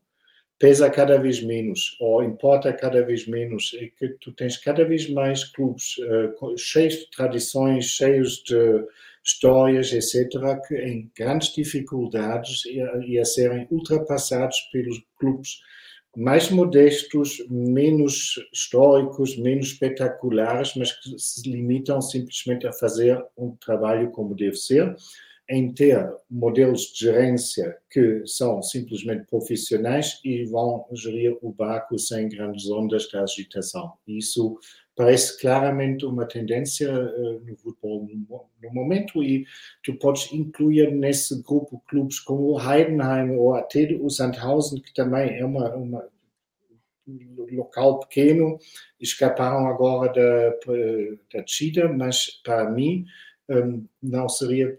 [0.59, 5.09] pesa cada vez menos, ou importa cada vez menos, e que tu tens cada vez
[5.09, 8.85] mais clubes uh, cheios de tradições, cheios de
[9.23, 10.29] histórias, etc.,
[10.67, 15.59] que em grandes dificuldades e a, e a serem ultrapassados pelos clubes
[16.15, 24.11] mais modestos, menos históricos, menos espetaculares, mas que se limitam simplesmente a fazer um trabalho
[24.11, 24.95] como deve ser
[25.49, 32.29] em ter modelos de gerência que são simplesmente profissionais e vão gerir o barco sem
[32.29, 33.93] grandes ondas de agitação.
[34.07, 34.57] Isso
[34.95, 38.07] parece claramente uma tendência uh, no futebol
[38.61, 39.45] no, momento e
[39.83, 45.43] tu podes incluir nesse grupo clubes como Heidenheim ou até o Sandhausen, que também é
[45.43, 46.07] uma, uma
[47.51, 48.57] local pequeno,
[48.99, 50.49] escaparam agora da,
[51.33, 53.05] da descida, mas para mim
[53.49, 54.77] um, não seria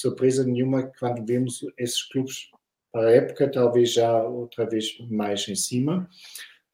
[0.00, 2.50] surpresa nenhuma quando vemos esses clubes
[2.92, 6.08] para a época, talvez já outra vez mais em cima.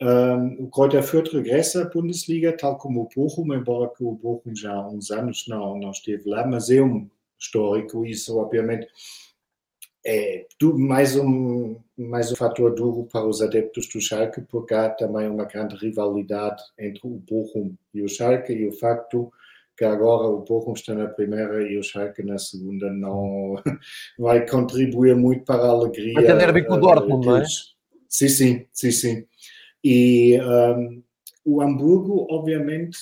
[0.02, 4.54] Um, o Kräuter Fürth regressa à Bundesliga, tal como o Bochum, embora que o Bochum
[4.54, 7.08] já há uns anos não, não esteve lá, mas é um
[7.38, 8.86] histórico, isso obviamente
[10.06, 15.28] é mais um, mais um fator duro para os adeptos do Schalke, porque há também
[15.28, 19.32] uma grande rivalidade entre o Bochum e o Schalke, e o facto
[19.76, 23.54] que agora o Bochum está na primeira e o Schalke na segunda não
[24.18, 26.18] vai contribuir muito para a alegria.
[26.18, 27.44] Até derby com o Dortmund, não é?
[28.08, 29.26] Sim, sim, sim, sim.
[29.82, 31.02] E um,
[31.44, 32.96] o Hamburgo, obviamente,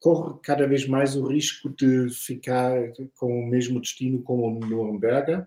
[0.00, 2.72] corre cada vez mais o risco de ficar
[3.16, 5.44] com o mesmo destino como o Nuremberg,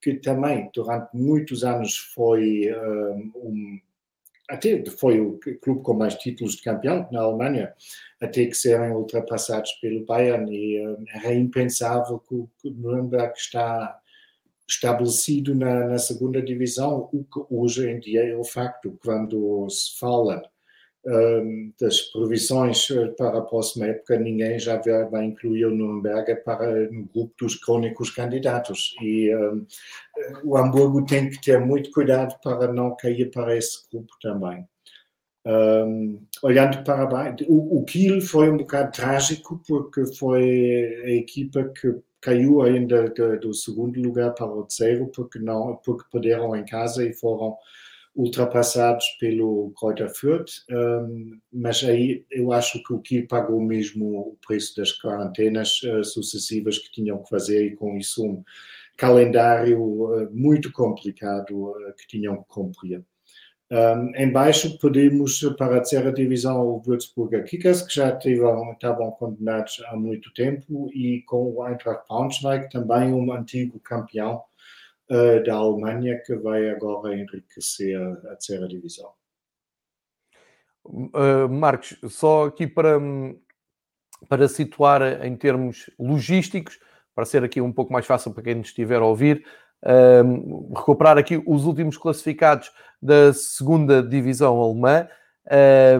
[0.00, 3.80] que também durante muitos anos foi um, um
[4.48, 7.72] até foi o clube com mais títulos de campeão na Alemanha,
[8.20, 13.98] até que serem ultrapassados pelo Bayern e um, era impensável que o, Nuremberg está
[14.68, 18.98] estabelecido na, na, segunda divisão, o que hoje em dia é o facto.
[19.02, 20.42] Quando se fala
[21.80, 27.06] das previsões eh, para a próxima época, ninguém já vai incluir o Nuremberg para, no
[27.06, 28.94] grupo dos crónicos candidatos.
[29.00, 29.66] E um,
[30.44, 34.64] o Hamburgo tem que ter muito cuidado para não cair para esse grupo também.
[35.44, 41.64] Um, olhando para baixo, o, o Kiel foi um bocado trágico porque foi a equipa
[41.64, 43.08] que caiu ainda
[43.40, 47.56] do segundo lugar para o terceiro porque não porque perderam em casa e foram
[48.14, 50.50] ultrapassados pelo Kräuter Fürth,
[51.52, 56.78] mas aí eu acho que o Kiel pagou mesmo o preço das quarentenas uh, sucessivas
[56.78, 58.44] que tinham que fazer e com isso um
[58.96, 63.02] calendário uh, muito complicado uh, que tinham que cumprir.
[63.70, 69.10] Um, em baixo podemos para a terceira divisão o Würzburger Kickers, que já tiveram, estavam
[69.12, 74.42] condenados há muito tempo, e com o Eintracht Braunschweig, também um antigo campeão
[75.12, 79.12] uh, da Alemanha, que vai agora enriquecer a, terceira divisão.
[80.84, 82.98] Uh, Marcos, só aqui para,
[84.28, 86.80] para situar em termos logísticos,
[87.14, 89.44] para ser aqui um pouco mais fácil para quem nos estiver a ouvir,
[89.84, 92.70] um, recuperar aqui os últimos classificados
[93.00, 95.08] da segunda divisão alemã.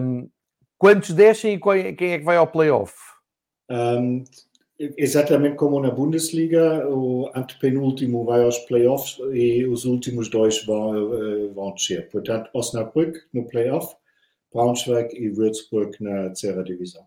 [0.01, 0.29] Um,
[0.77, 2.93] quantos descem e quem é que vai ao playoff?
[3.69, 4.23] Um,
[4.79, 11.53] exatamente como na Bundesliga, o antepenúltimo vai aos playoffs e os últimos dois vão, uh,
[11.53, 12.09] vão descer.
[12.09, 13.95] Portanto, Osnabrück no playoff,
[14.53, 17.05] Braunschweig e Würzburg na terceira divisão.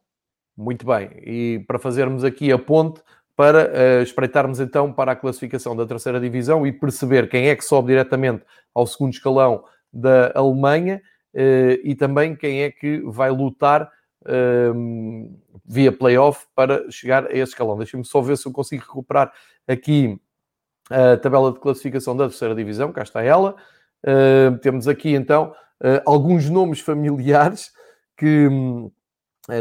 [0.57, 3.01] Muito bem, e para fazermos aqui a ponte,
[3.37, 7.65] para uh, espreitarmos então para a classificação da terceira divisão e perceber quem é que
[7.65, 8.43] sobe diretamente
[8.75, 11.03] ao segundo escalão da Alemanha
[11.35, 13.91] uh, e também quem é que vai lutar
[14.27, 17.77] uh, via playoff para chegar a esse escalão.
[17.77, 19.33] Deixem-me só ver se eu consigo recuperar
[19.67, 20.21] aqui
[20.91, 23.57] a tabela de classificação da terceira divisão, cá está ela.
[24.05, 25.53] Uh, temos aqui então
[26.07, 27.71] alguns nomes familiares
[28.17, 28.49] que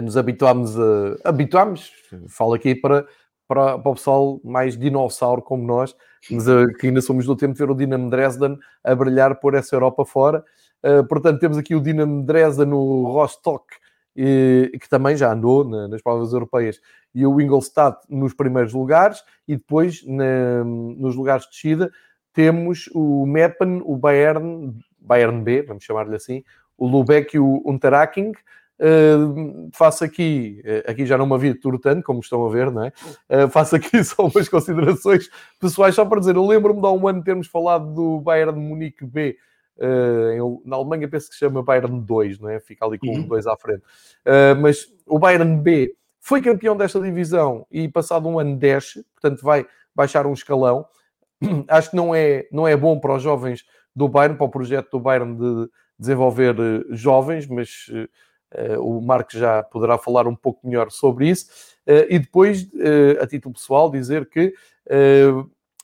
[0.01, 1.17] nos habituámos a.
[1.25, 1.91] habituámos,
[2.29, 3.05] falo aqui para
[3.47, 5.95] para, para o pessoal mais dinossauro como nós,
[6.29, 9.53] mas, uh, que ainda somos do tempo de ver o Dinamo Dresden a brilhar por
[9.53, 10.43] essa Europa fora.
[10.83, 13.65] Uh, portanto, temos aqui o Dinamo Dresden no Rostock,
[14.15, 16.79] e, que também já andou na, nas provas europeias,
[17.13, 21.91] e o Ingolstadt nos primeiros lugares, e depois na, nos lugares de descida
[22.33, 26.43] temos o Meppen, o Bayern, Bayern B, vamos chamar-lhe assim,
[26.77, 28.33] o Lubeck e o Unterhaching,
[28.77, 32.83] Uh, faço aqui, uh, aqui já não me havia tanto, como estão a ver, não
[32.83, 32.91] é?
[33.29, 35.29] Uh, faço aqui só umas considerações
[35.61, 38.59] pessoais, só para dizer, eu lembro-me de há um ano termos falado do Bayern de
[38.59, 39.37] Munique B,
[39.79, 42.59] em, na Alemanha penso que se chama Bayern 2, não é?
[42.59, 43.19] Fica ali com uhum.
[43.19, 43.83] um 2 à frente.
[44.61, 49.65] mas o Bayern B foi campeão desta divisão e passado um ano desce, portanto vai
[49.93, 50.85] baixar um escalão.
[51.67, 53.65] Acho que não é, não é bom para os jovens
[53.95, 55.69] do Bayern, para o projeto do Bayern de
[55.99, 56.55] desenvolver
[56.91, 57.87] jovens, mas
[58.53, 61.47] Uh, o Marcos já poderá falar um pouco melhor sobre isso.
[61.85, 64.53] Uh, e depois, uh, a título pessoal, dizer que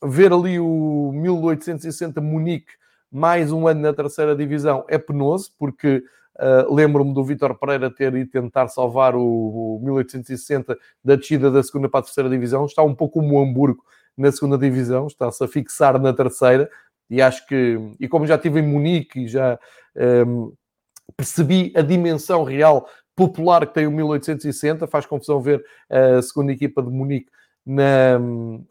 [0.04, 2.74] ver ali o 1860 Munique
[3.12, 6.04] mais um ano na terceira divisão é penoso, porque
[6.70, 11.90] lembro-me do Vitor Pereira ter ido tentar salvar o, o 1860 da descida da segunda
[11.90, 12.66] para a terceira divisão.
[12.66, 13.84] Está um pouco como o Hamburgo
[14.18, 16.70] na segunda divisão, está-se a fixar na terceira.
[17.10, 19.60] E acho que, e como já estive em Munique e já
[20.26, 20.54] um,
[21.18, 24.88] percebi a dimensão real popular que tem o 1860.
[24.88, 27.30] Faz confusão ver a segunda equipa de Munique
[27.66, 28.20] na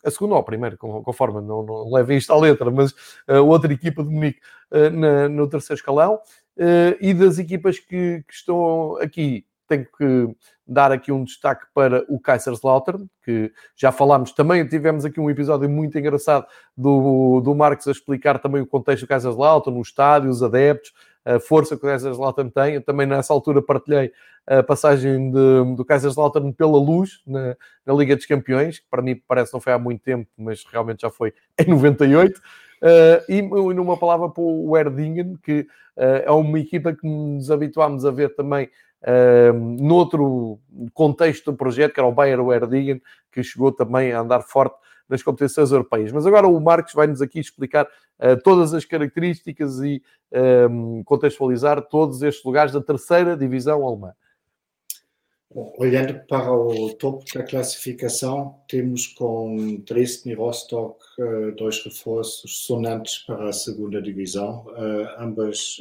[0.04, 2.94] a segunda ou a primeira, conforme não, não levem isto à letra, mas
[3.26, 8.24] a outra equipa de Munique uh, na, no terceiro escalão uh, e das equipas que,
[8.26, 10.36] que, estão aqui tenho que
[10.66, 15.68] dar aqui um destaque para o Kaiserslautern, que já falámos, também tivemos aqui um episódio
[15.70, 16.44] muito engraçado
[16.76, 20.92] do, do Marcos a explicar também o contexto do Kaiserslautern, o estádio, os adeptos,
[21.24, 22.74] a força que o Kaiserslautern tem.
[22.74, 24.12] Eu também nessa altura partilhei
[24.46, 29.20] a passagem de, do Kaiserslautern pela luz na, na, Liga dos Campeões, que para mim
[29.28, 32.38] parece não foi há muito tempo, mas realmente já foi em 98.
[32.38, 32.42] Uh,
[32.82, 35.60] eh, e numa palavra para o Erdingen, que
[35.96, 38.70] uh, é uma equipa que nos habituámos a ver também
[39.02, 40.58] uh, noutro
[40.94, 44.76] contexto do projeto, que era o Bayer Erdingen, que chegou também a andar forte
[45.10, 46.12] nas competições europeias.
[46.12, 50.00] Mas agora o Marcos vai-nos aqui explicar uh, todas as características e
[50.70, 54.14] um, contextualizar todos estes lugares da terceira divisão alemã.
[55.52, 62.64] Bom, olhando para o topo da classificação, temos com Dresden e Rostock uh, dois reforços
[62.64, 65.78] sonantes para a segunda divisão, uh, ambas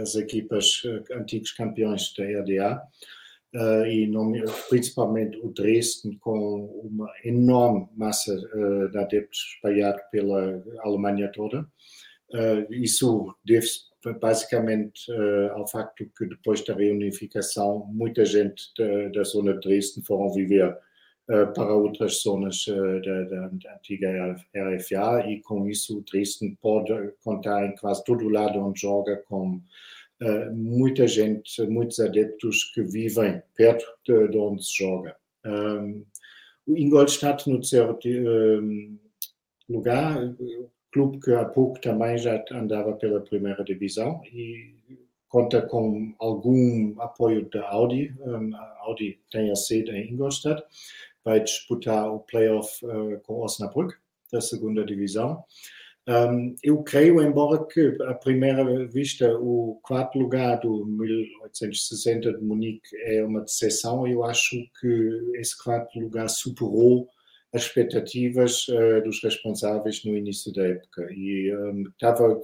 [0.00, 2.82] as equipas antigos campeões da RDA
[3.54, 4.10] uh, e
[4.68, 11.66] principalmente o Dresden com uma enorme massa uh, de adeptos espalhado pela Alemanha toda.
[12.32, 15.12] Uh, isso deve-se basicamente
[15.52, 20.74] ao facto que depois da reunificação muita gente da, da zona de Dresden foram viver
[21.26, 27.76] para outras zonas da, da, antiga RFA e com isso o Dresden pode contar em
[27.76, 29.60] quase todo o lado onde joga com
[30.52, 35.16] muita gente, muitos adeptos que vivem perto de, de onde se joga.
[35.44, 36.04] Um,
[36.66, 37.98] o Ingolstadt no terceiro
[38.62, 38.98] um,
[39.68, 44.74] lugar, o clube que há pouco também já andava pela primeira divisão e
[45.28, 48.14] conta com algum apoio da Audi.
[48.20, 50.62] Um, a Audi tem a sede em Ingolstadt,
[51.24, 53.94] vai disputar o playoff uh, com Osnabrück
[54.32, 55.42] da segunda divisão.
[56.08, 62.96] Um, eu creio, embora que à primeira vista o quarto lugar do 1860 de Munique
[63.04, 67.08] é uma decepção, eu acho que esse quarto lugar superou
[67.52, 72.40] as expectativas uh, dos responsáveis no início da época e um, estava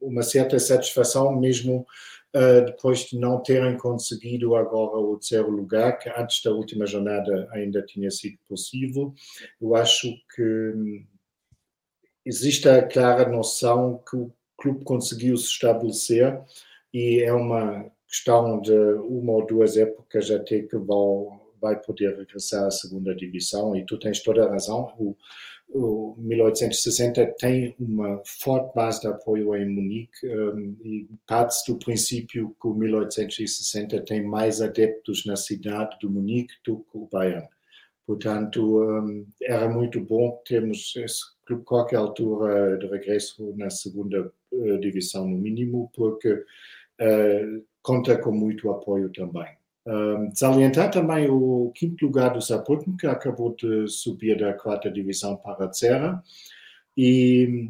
[0.00, 1.86] uma certa satisfação mesmo
[2.34, 7.48] uh, depois de não terem conseguido agora o terceiro lugar, que antes da última jornada
[7.52, 9.14] ainda tinha sido possível.
[9.60, 11.04] Eu acho que hum,
[12.24, 16.40] existe a clara noção que o clube conseguiu se estabelecer
[16.92, 22.66] e é uma questão de uma ou duas épocas até que vão, vai poder regressar
[22.66, 24.92] à segunda divisão e tu tens toda a razão.
[24.98, 25.16] O,
[25.70, 32.54] o 1860 tem uma forte base de apoio em Munique um, e parte do princípio
[32.60, 37.48] que o 1860 tem mais adeptos na cidade de Munique do que o Bayern.
[38.06, 44.78] Portanto, um, era muito bom termos esse clube qualquer altura de regresso na segunda uh,
[44.80, 49.56] divisão, no mínimo, porque uh, conta com muito apoio também.
[49.84, 55.36] Um, salientar também o quinto lugar do Saarbrücken, que acabou de subir da quarta divisão
[55.36, 56.22] para a terceira,
[56.96, 57.68] e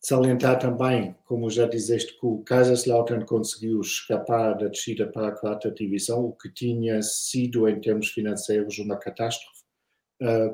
[0.00, 5.70] salientar também, como já dizeste, que o Kaiserslautern conseguiu escapar da descida para a quarta
[5.70, 9.53] divisão, o que tinha sido, em termos financeiros, uma catástrofe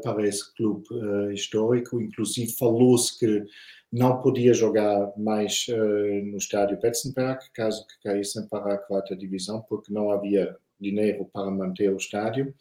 [0.02, 2.00] para esse clube uh, histórico.
[2.00, 3.44] Inclusive, falou-se que
[3.92, 9.64] não podia jogar mais uh, no estádio Betzenberg, caso que caíssem para a quarta divisão,
[9.68, 12.54] porque não havia dinheiro para manter o estádio.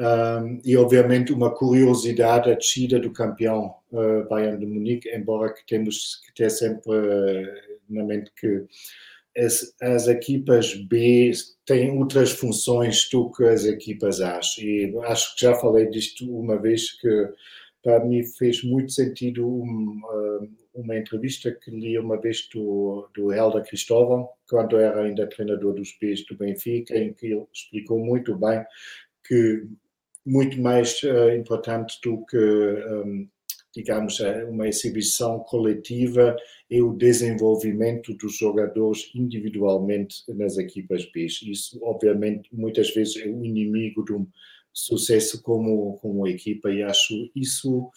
[0.00, 5.64] Um, e, obviamente, uma curiosidade, a descida do campeão uh, Bayern de Munique, embora que
[5.66, 7.46] temos que ter sempre uh,
[7.88, 8.64] na mente que
[9.36, 11.32] as, as, equipas B
[11.64, 14.40] têm outras funções do que as equipas A.
[14.58, 17.28] E acho que já falei disto uma vez que
[17.82, 23.64] para mim fez muito sentido uma, uma entrevista que li uma vez do, do Helder
[23.64, 28.64] Cristóvão, quando era ainda treinador dos Bs do Benfica, em que ele explicou muito bem
[29.24, 29.66] que
[30.24, 33.28] muito mais uh, importante do que um,
[33.74, 36.36] digamos, é uma exibição coletiva
[36.70, 41.26] e o desenvolvimento dos jogadores individualmente nas equipas B.
[41.26, 44.26] Isso, obviamente, muitas vezes é o inimigo de um
[44.72, 47.90] sucesso como, como equipa e acho isso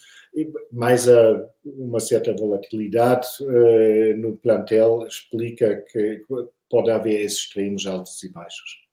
[0.71, 6.21] mais a, uma certa volatilidade uh, no plantel explica que
[6.69, 8.86] pode haver esses extremos altos e baixos.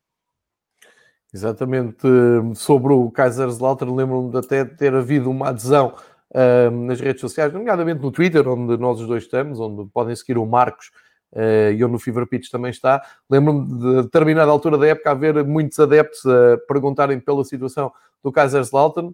[1.35, 2.07] Exatamente.
[2.55, 5.97] Sobre o Kaiserslautern, lembro-me de até ter havido uma adesão
[6.87, 10.47] nas redes sociais, nomeadamente no Twitter, onde nós os dois estamos, onde podem seguir o
[10.47, 10.91] Marcos
[11.33, 13.03] uh, e onde o Fever Pitch também está.
[13.29, 19.13] Lembro-me de determinada altura da época haver muitos adeptos a perguntarem pela situação do Kaiserslautern,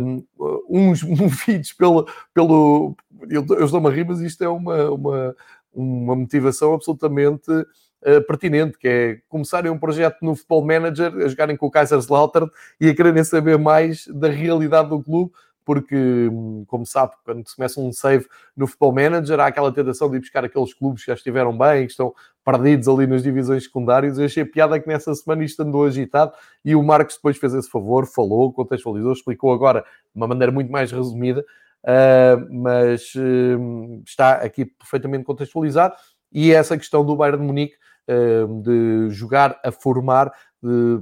[0.00, 0.24] um,
[0.68, 2.06] uns movidos pelo.
[2.34, 2.96] pelo
[3.28, 5.36] eu, eu estou-me a rir, mas isto é uma, uma,
[5.72, 11.56] uma motivação absolutamente uh, pertinente, que é começarem um projeto no Futebol Manager, a jogarem
[11.56, 12.50] com o Kaiserslautern
[12.80, 15.32] e a quererem saber mais da realidade do clube,
[15.64, 20.10] porque, hum, como sabe, quando se começa um save no Futebol Manager, há aquela tentação
[20.10, 23.64] de ir buscar aqueles clubes que já estiveram bem, que estão perdidos ali nas divisões
[23.64, 24.18] secundárias.
[24.18, 26.32] Eu achei piada que nessa semana isto andou agitado
[26.64, 30.70] e o Marcos depois fez esse favor, falou, contextualizou, explicou agora de uma maneira muito
[30.70, 31.44] mais resumida,
[31.84, 35.94] uh, mas uh, está aqui perfeitamente contextualizado.
[36.32, 37.74] E essa questão do Bayern de Munique
[38.08, 40.32] uh, de jogar a formar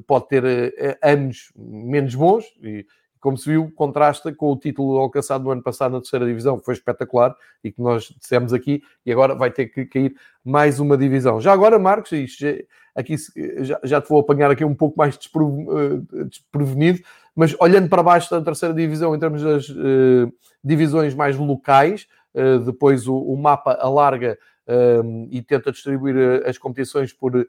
[0.06, 2.86] pode ter eh, anos menos bons e
[3.20, 6.64] como se viu, contrasta com o título alcançado no ano passado na terceira divisão, que
[6.64, 10.96] foi espetacular e que nós dissemos aqui, e agora vai ter que cair mais uma
[10.96, 11.40] divisão.
[11.40, 12.12] Já agora, Marcos,
[12.94, 13.16] aqui
[13.58, 17.00] já, já te vou apanhar aqui um pouco mais eh, desprevenido,
[17.36, 20.32] mas olhando para baixo da terceira divisão, em termos das uh,
[20.64, 24.38] divisões mais locais, uh, depois o, o, mapa alarga
[25.30, 27.44] e tenta distribuir as competições por.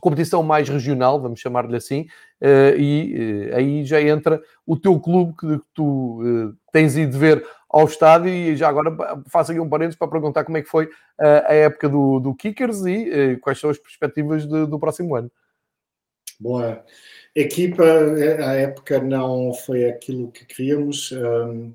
[0.00, 2.06] Competição mais regional, vamos chamar-lhe assim,
[2.40, 7.44] uh, e uh, aí já entra o teu clube que tu uh, tens ido ver
[7.68, 8.94] ao estádio e já agora
[9.28, 12.84] faço aqui um parênteses para perguntar como é que foi a época do, do Kickers
[12.84, 15.30] e quais são as perspectivas de, do próximo ano.
[16.38, 16.84] Boa.
[17.34, 21.12] Equipa, a época não foi aquilo que queríamos.
[21.12, 21.72] Um,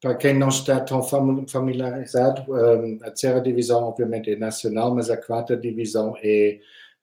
[0.00, 5.16] para quem não está tão familiarizado, um, a terceira divisão obviamente é nacional, mas a
[5.16, 6.60] quarta divisão é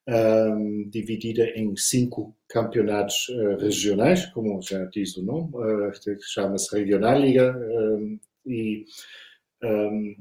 [0.07, 5.91] um, dividida em cinco campeonatos uh, regionais, como já diz o nome, uh,
[6.21, 8.85] chama-se Regionalliga, um, e
[9.63, 10.15] um,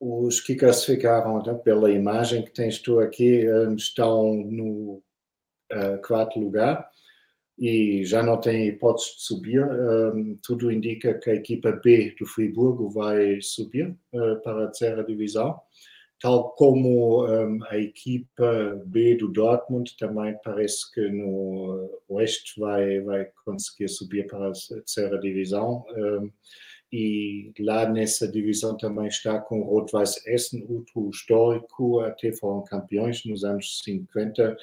[0.00, 3.44] os que classificaram então, pela imagem que tens tu aqui
[3.76, 5.02] estão no
[5.72, 6.88] uh, quarto lugar
[7.58, 9.62] e já não tem hipótese de subir.
[10.42, 13.94] tudo indica que a equipa B do Friburgo vai subir
[14.42, 15.60] para a terceira divisão
[16.20, 23.28] tal como um, a equipa B do Dortmund também parece que no Oeste vai, vai
[23.44, 25.84] conseguir subir para a terceira divisão.
[25.96, 26.30] Um,
[26.92, 33.24] e lá nessa divisão também está com o Rot-Weiß Essen, outro histórico, até foram campeões
[33.24, 34.56] nos anos 50.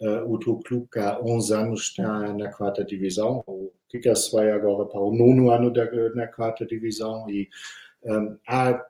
[0.00, 3.44] Uh, outro clube que há 11 anos está na quarta divisão.
[3.46, 7.48] O Kickers vai agora para o nono ano da, na quarta divisão e
[8.02, 8.84] um, há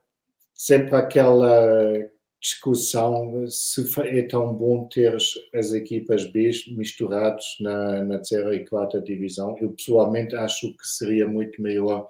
[0.54, 2.08] sempre aquela
[2.44, 5.16] discussão se é tão bom ter
[5.54, 9.56] as equipas B misturadas na, na terceira e quarta divisão.
[9.58, 12.06] Eu pessoalmente acho que seria muito melhor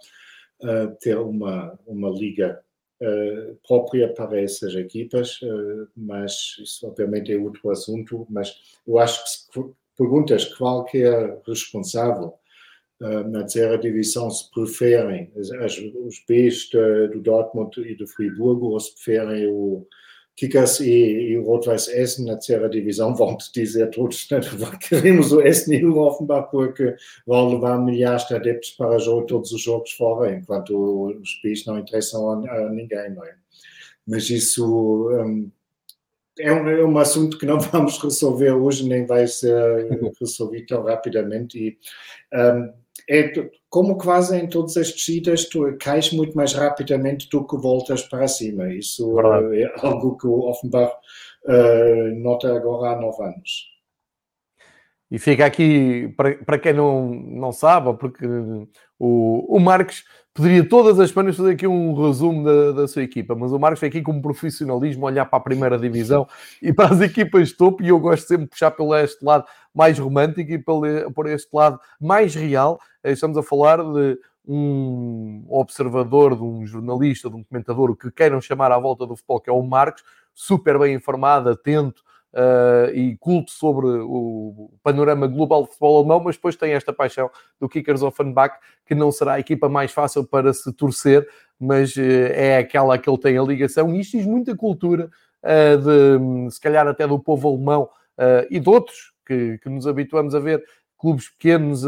[0.61, 2.61] uh, ter uma, uma liga
[3.01, 8.27] uh, própria para essas equipas, uh, mas isso obviamente é outro assunto.
[8.29, 12.35] Mas eu acho que se perguntas qualquer responsável
[13.01, 16.71] na terceira divisão preferem os Bs
[17.13, 19.87] do Dortmund e do Friburgo ou se preferem o
[20.37, 24.41] Kickers e, e o Rot-Weiß Essen na terceira divisão vão dizer todos né?
[24.89, 29.53] queremos o Essen e o Offenbach porque vão levar milhares de adeptos para jogo, todos
[29.53, 33.37] os jogos fora, enquanto os países não interessam a ninguém, não é?
[34.07, 35.51] Mas isso um,
[36.39, 39.89] é, um, é um assunto que não vamos resolver hoje, nem vai ser
[40.21, 41.79] resolvido tão rapidamente e
[42.37, 47.57] um, é como quase em todas as descidas, tu cais muito mais rapidamente do que
[47.57, 48.73] voltas para cima.
[48.73, 49.63] Isso Verdade.
[49.63, 50.95] é algo que o Offenbach
[51.45, 53.75] uh, nota agora há nove anos.
[55.11, 58.27] E fica aqui, para, para quem não, não sabe, porque
[59.05, 60.03] o, o Marcos
[60.33, 63.81] poderia todas as semanas fazer aqui um resumo da, da sua equipa, mas o Marcos
[63.81, 66.27] vem aqui com um profissionalismo, olhar para a primeira divisão
[66.63, 69.45] e para as equipas topo, e eu gosto sempre de puxar pelo este lado
[69.75, 72.81] mais romântico e por este lado mais real.
[73.05, 78.73] Estamos a falar de um observador, de um jornalista, de um comentador, que queiram chamar
[78.73, 80.03] à volta do futebol, que é o Marcos,
[80.33, 82.03] super bem informado, atento,
[82.35, 87.31] uh, e culto sobre o panorama global de futebol alemão, mas depois tem esta paixão
[87.61, 91.27] do Kickers Offenbach, que não será a equipa mais fácil para se torcer,
[91.59, 95.09] mas uh, é aquela que ele tem a ligação, e isto diz muita cultura,
[95.43, 97.89] uh, de, se calhar até do povo alemão
[98.49, 100.63] e de outros que, que nos habituamos a ver
[100.97, 101.83] clubes pequenos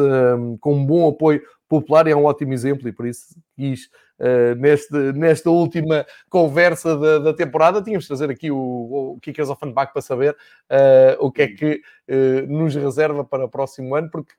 [0.61, 3.89] com um bom apoio popular e é um ótimo exemplo, e por isso quis,
[4.21, 9.49] uh, neste, nesta última conversa da, da, temporada, tínhamos de trazer aqui o, o Kickers
[9.49, 14.11] Offenbach para saber uh, o que é que uh, nos reserva para o próximo ano,
[14.11, 14.33] porque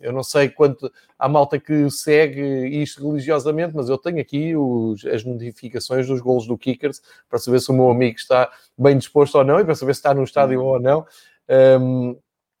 [0.00, 5.04] eu não sei quanto há malta que segue isto religiosamente, mas eu tenho aqui os,
[5.04, 9.34] as notificações dos golos do Kickers para saber se o meu amigo está bem disposto
[9.34, 10.66] ou não e para saber se está no estádio uhum.
[10.66, 11.06] ou não.
[11.78, 12.16] Um,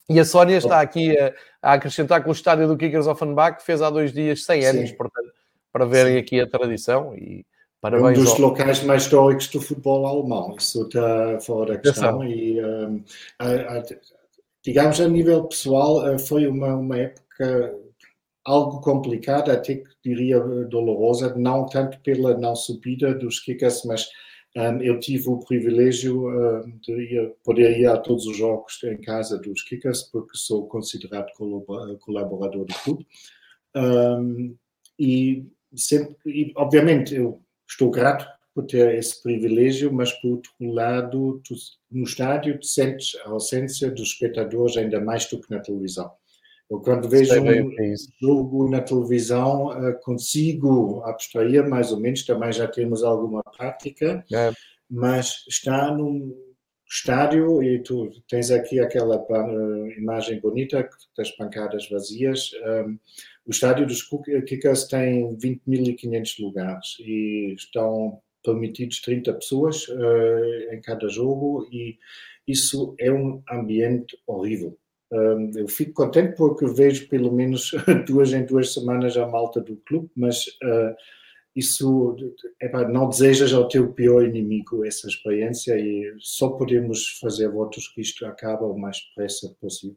[0.08, 1.32] e a Sónia está aqui a,
[1.62, 4.96] a, acrescentar que o estádio do Kickers Offenbach fez há dois dias 100 anos, Sim.
[4.96, 5.32] portanto,
[5.74, 6.18] para verem Sim.
[6.20, 7.44] aqui a tradição e
[7.80, 8.40] Parabéns é um dos ao...
[8.40, 12.24] locais mais históricos do futebol alemão, isso está fora da questão.
[12.24, 13.02] E, um,
[13.40, 13.82] a, a,
[14.62, 17.74] digamos, a nível pessoal, eh, foi uma, uma época
[18.44, 24.08] algo complicada, até que diria dolorosa, não tanto pela não subida dos Kickers, mas
[24.56, 28.96] um, eu tive o privilégio um, de ir, poder ir a todos os jogos em
[28.98, 31.32] casa dos Kickers, porque sou considerado
[32.00, 33.06] colaborador do clube.
[33.76, 34.56] Um,
[34.98, 35.44] e,
[35.76, 41.54] sempre, e, obviamente, eu estou grato por ter esse privilégio, mas, por outro lado, tu,
[41.90, 46.10] no estádio, tu sentes a ausência dos espectadores ainda mais do que na televisão.
[46.70, 52.52] Eu, quando vejo um é jogo na televisão, eh, consigo abstrair mais ou menos, também
[52.52, 54.52] já temos alguma prática, é.
[54.88, 56.32] mas está num
[56.88, 62.50] estádio e tu tens aqui aquela uh, imagem bonita das pancadas vazias.
[62.64, 62.98] Um,
[63.46, 64.02] o estádio dos
[64.46, 71.98] Kickers tem 20.500 lugares e estão permitidos 30 pessoas uh, em cada jogo e
[72.46, 74.78] isso é um ambiente horrível
[75.56, 77.70] eu fico contente porque vejo pelo menos
[78.06, 80.94] duas em duas semanas a malta do clube, mas uh,
[81.54, 82.16] isso
[82.60, 88.00] epa, não desejas ao teu pior inimigo essa experiência e só podemos fazer votos que
[88.00, 89.96] isto acabe o mais depressa possível.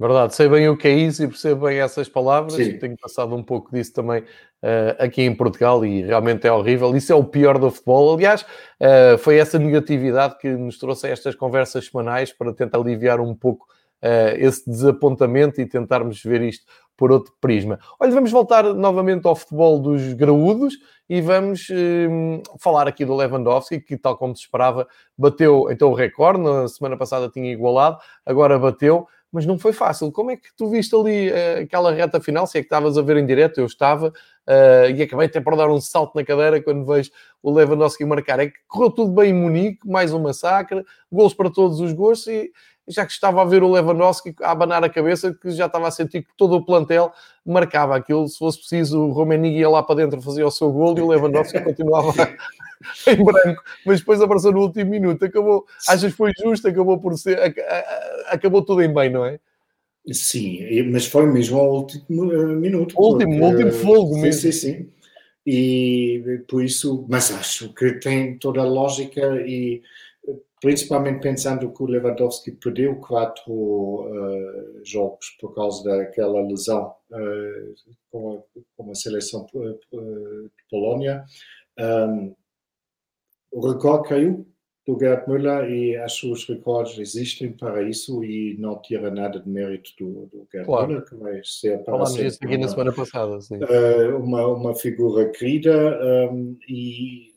[0.00, 2.54] Verdade, sei bem o que é isso e percebo bem essas palavras.
[2.54, 2.78] Sim.
[2.78, 6.96] Tenho passado um pouco disso também uh, aqui em Portugal e realmente é horrível.
[6.96, 8.14] Isso é o pior do futebol.
[8.14, 13.20] Aliás, uh, foi essa negatividade que nos trouxe a estas conversas semanais para tentar aliviar
[13.20, 13.66] um pouco
[14.02, 16.66] uh, esse desapontamento e tentarmos ver isto
[16.96, 17.78] por outro prisma.
[17.98, 20.74] Olha, vamos voltar novamente ao futebol dos graúdos
[21.08, 24.86] e vamos uh, falar aqui do Lewandowski, que, tal como se esperava,
[25.16, 26.40] bateu então o recorde.
[26.40, 30.12] Na semana passada tinha igualado, agora bateu, mas não foi fácil.
[30.12, 32.46] Como é que tu viste ali uh, aquela reta final?
[32.46, 35.56] Se é que estavas a ver em direto, eu estava, uh, e acabei até por
[35.56, 37.10] dar um salto na cadeira quando vejo
[37.42, 38.38] o Lewandowski marcar.
[38.40, 42.26] É que correu tudo bem em Munique, mais um massacre, gols para todos os gostos
[42.26, 42.52] e
[42.88, 45.90] já que estava a ver o Lewandowski a abanar a cabeça, que já estava a
[45.90, 47.12] sentir que todo o plantel
[47.44, 48.26] marcava aquilo.
[48.28, 51.08] Se fosse preciso, o Romenig ia lá para dentro fazer o seu gol e o
[51.08, 52.12] Lewandowski continuava
[53.06, 53.62] em branco.
[53.86, 55.24] Mas depois apareceu no último minuto.
[55.24, 56.68] Acabou, achas que foi justo?
[56.68, 57.38] Acabou por ser,
[58.26, 59.38] acabou tudo em bem, não é?
[60.10, 62.94] Sim, mas foi mesmo ao último eh, minuto.
[62.98, 64.32] O último, porque, último fogo mesmo.
[64.32, 64.88] Sim, sim, sim.
[65.46, 69.82] E por isso, mas acho que tem toda a lógica e
[70.62, 77.74] principalmente pensando que o Lewandowski perdeu quatro uh, jogos por causa daquela lesão uh,
[78.08, 79.78] com, a, com, a, seleção uh,
[80.44, 81.24] de Polónia.
[81.76, 82.32] Um,
[83.50, 84.46] o recorde caiu
[84.86, 89.40] do Gerd Müller e acho que os recordes existem para isso e não tira nada
[89.40, 90.86] de mérito do, do Gerd claro.
[90.86, 93.58] Müller, que vai ser para Falamos disso aqui na semana passada, sim.
[94.16, 95.98] uma, uma figura querida
[96.30, 97.31] um, e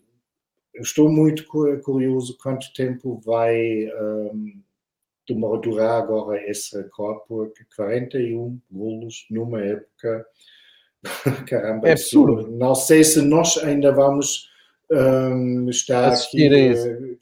[0.81, 1.45] estou muito
[1.83, 4.61] curioso quanto tempo vai um,
[5.61, 10.25] durar agora esse recorde, porque 41 golos numa época,
[11.47, 12.51] caramba, é absurdo.
[12.51, 14.49] Não sei se nós ainda vamos
[14.91, 17.17] um, estar Assistir aqui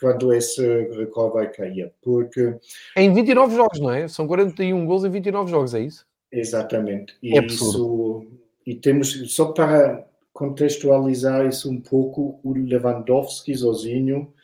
[0.00, 0.64] quando esse
[0.96, 2.56] recorde vai cair, porque...
[2.96, 4.06] Em 29 jogos, não é?
[4.06, 6.06] São 41 gols em 29 jogos, é isso?
[6.30, 7.16] Exatamente.
[7.22, 8.24] E é isso...
[8.66, 14.34] E temos, só para contextualizar isso um pouco, o Lewandowski sozinho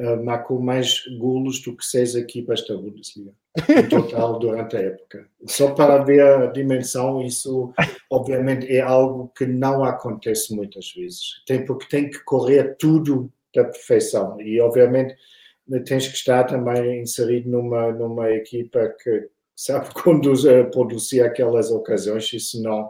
[0.00, 3.32] uh, marcou mais golos do que seis equipas da Bundesliga,
[3.68, 5.28] em total, durante a época.
[5.46, 7.74] Só para ver a dimensão, isso
[8.08, 11.42] obviamente é algo que não acontece muitas vezes.
[11.44, 15.16] Tem, porque tem que correr tudo da perfeição e obviamente
[15.84, 22.62] tens que estar também inserido numa, numa equipa que sabe conduzir, produzir aquelas ocasiões, isso
[22.62, 22.88] não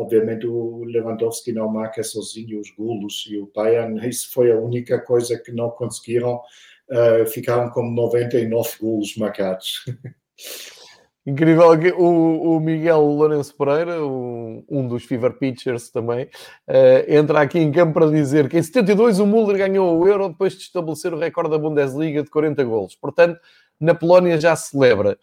[0.00, 4.98] Obviamente o Lewandowski não marca sozinho os golos e o Bayern, isso foi a única
[4.98, 6.40] coisa que não conseguiram,
[6.88, 9.84] uh, ficaram com 99 golos marcados.
[11.26, 11.66] Incrível,
[11.98, 17.70] o, o Miguel Lourenço Pereira, o, um dos Fever Pitchers também, uh, entra aqui em
[17.70, 21.18] campo para dizer que em 72 o Müller ganhou o Euro depois de estabelecer o
[21.18, 22.94] recorde da Bundesliga de 40 golos.
[22.94, 23.38] Portanto,
[23.78, 25.18] na Polónia já celebra.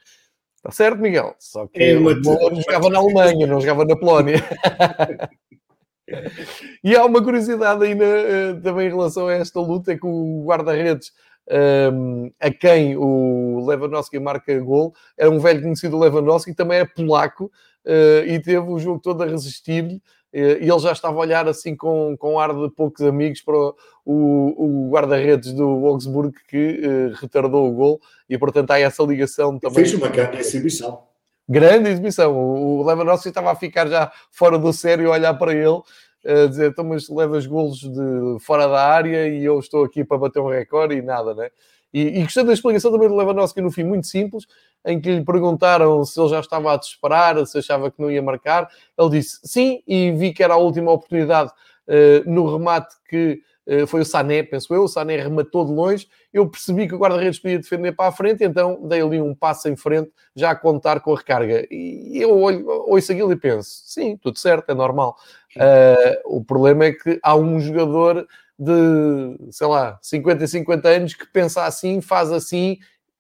[0.58, 1.36] Está certo, Miguel?
[1.39, 2.12] Só que é uma...
[2.12, 4.43] o jogava na Alemanha, não jogava na Polónia.
[6.84, 10.43] e há uma curiosidade aí eh, também em relação a esta luta, é que o
[10.45, 11.12] guarda-redes
[11.49, 16.86] um, ehm, a quem o Lewandowski marca gol, era um velho conhecido Lewandowski, também é
[16.86, 17.51] polaco,
[17.86, 20.01] uh, e teve o jogo todo a resistir-lhe,
[20.39, 23.73] e ele já estava a olhar assim com, com ar de poucos amigos para o,
[24.05, 29.75] o guarda-redes do Augsburg que uh, retardou o gol e portanto há essa ligação também.
[29.77, 31.01] Fez uma grande exibição.
[31.49, 32.38] Grande exibição.
[32.38, 35.81] O Lewandowski estava a ficar já fora do sério a olhar para ele.
[36.25, 40.17] a dizer, então, mas levas golos de fora da área e eu estou aqui para
[40.17, 41.49] bater um recorde e nada, né?
[41.98, 44.45] E, e gostei da explicação também do Lewandowski no fim, muito simples,
[44.86, 48.22] em que lhe perguntaram se ele já estava a desesperar, se achava que não ia
[48.22, 48.70] marcar.
[48.95, 51.50] Ele disse sim, e vi que era a última oportunidade
[51.88, 54.84] uh, no remate que uh, foi o Sané, penso eu.
[54.84, 56.08] O Sané rematou de longe.
[56.32, 59.68] Eu percebi que o guarda-redes podia defender para a frente, então dei ali um passo
[59.68, 61.66] em frente, já a contar com a recarga.
[61.72, 65.18] E eu olho, ouço aquilo e penso: sim, tudo certo, é normal.
[65.56, 68.28] Uh, o problema é que há um jogador
[68.58, 72.78] de, sei lá, 50 e 50 anos que pensa assim, faz assim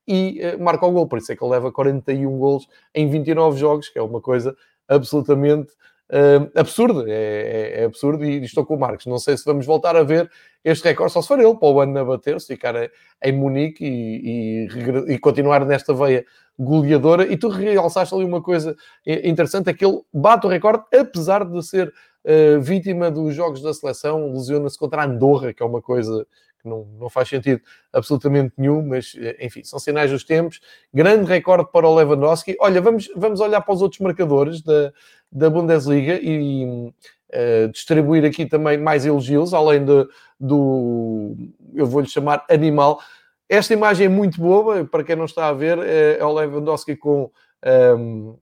[0.07, 1.07] e uh, marca o gol.
[1.07, 4.55] Por isso é que ele leva 41 gols em 29 jogos, que é uma coisa
[4.87, 5.71] absolutamente
[6.11, 7.03] uh, absurda.
[7.07, 9.05] É, é, é, absurdo e estou com o Marcos.
[9.05, 10.29] Não sei se vamos voltar a ver
[10.63, 12.75] este recorde, só se for ele para o ano a bater, se ficar
[13.23, 14.67] em Munique e,
[15.07, 16.25] e, e continuar nesta veia
[16.57, 17.31] goleadora.
[17.31, 18.75] E tu realçaste ali uma coisa
[19.05, 21.93] interessante, é que ele bate o recorde, apesar de ser
[22.27, 26.27] uh, vítima dos jogos da seleção, lesiona-se contra a Andorra, que é uma coisa
[26.61, 27.61] que não, não faz sentido
[27.93, 30.59] absolutamente nenhum, mas eh, enfim, são sinais dos tempos.
[30.93, 32.57] Grande recorde para o Lewandowski.
[32.59, 34.91] Olha, vamos, vamos olhar para os outros marcadores da,
[35.31, 40.07] da Bundesliga e uh, distribuir aqui também mais elogios, além de,
[40.39, 41.35] do,
[41.75, 42.99] eu vou-lhe chamar animal.
[43.47, 47.23] Esta imagem é muito boa, para quem não está a ver, é, o Lewandowski com
[47.23, 47.29] um,
[47.63, 48.35] ehm,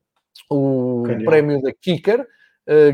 [0.49, 2.25] o prémio da Kicker,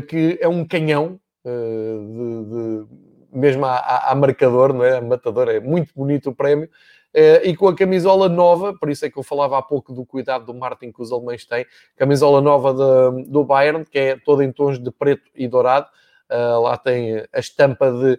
[0.08, 2.86] que é um canhão uh, de, de
[3.32, 4.98] mesmo a marcador, não é?
[4.98, 6.68] A matador, é muito bonito o prémio.
[7.14, 10.04] Uh, e com a camisola nova, por isso é que eu falava há pouco do
[10.04, 11.66] cuidado do Martin que os alemães têm,
[11.96, 15.86] camisola nova de, do Bayern, que é toda em tons de preto e dourado,
[16.30, 18.18] lá tem a estampa de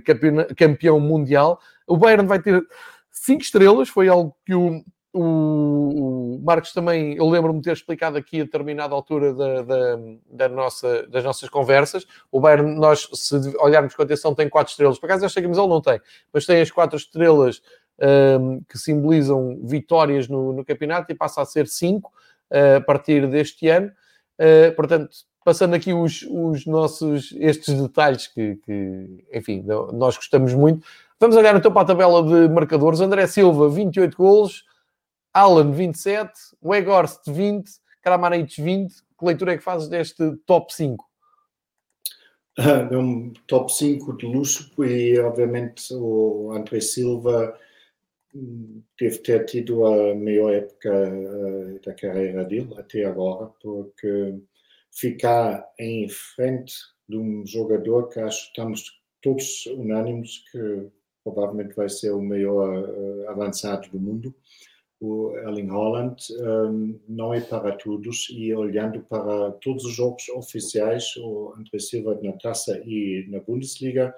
[0.00, 1.60] campeão, campeão mundial.
[1.86, 2.66] O Bayern vai ter
[3.10, 4.82] cinco estrelas, foi algo que o,
[5.18, 9.98] o, Marcos também, eu lembro-me de ter explicado aqui a determinada altura da, da,
[10.30, 12.06] da, nossa, das nossas conversas.
[12.30, 14.98] O Bayern, nós, se olharmos com atenção, tem quatro estrelas.
[14.98, 16.00] Por acaso, esta camisola não tem,
[16.32, 17.62] mas tem as quatro estrelas
[18.40, 22.12] um, que simbolizam vitórias no, no, campeonato e passa a ser cinco
[22.50, 23.90] uh, a partir deste ano.
[24.38, 25.08] Uh, portanto,
[25.44, 30.86] passando aqui os, os nossos, estes detalhes que, que, enfim, nós gostamos muito.
[31.18, 33.00] Vamos olhar então para a tabela de marcadores.
[33.00, 34.64] André Silva, 28 golos.
[35.36, 36.32] Alan 27,
[36.64, 37.70] Weghorst 20,
[38.00, 38.90] Kramaric 20.
[39.18, 41.04] Que leitura é que fazes deste top 5?
[42.56, 47.54] É um top 5 de luxo e obviamente o André Silva
[48.34, 54.40] hum, deve ter tido a melhor época uh, da carreira dele até agora, porque
[54.90, 56.72] ficar em frente
[57.06, 60.88] de um jogador que acho que estamos todos unânimes que
[61.22, 64.34] provavelmente vai ser o melhor uh, avançado do mundo,
[65.00, 71.14] o Erling Haaland um, não é para todos e olhando para todos os jogos oficiais,
[71.16, 74.14] o André Silva na Taça e na Bundesliga,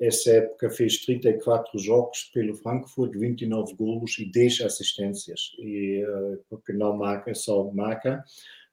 [0.00, 6.72] essa época fez 34 jogos pelo Frankfurt, 29 golos e 10 assistências, e, uh, porque
[6.72, 8.22] não marca, só marca.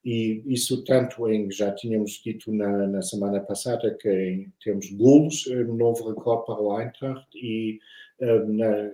[0.04, 4.96] E isso tanto em, já tínhamos dito na, na semana passada, que em termos de
[4.96, 7.80] golos, um novo recorde para o Eintracht, e
[8.22, 8.92] uh, na,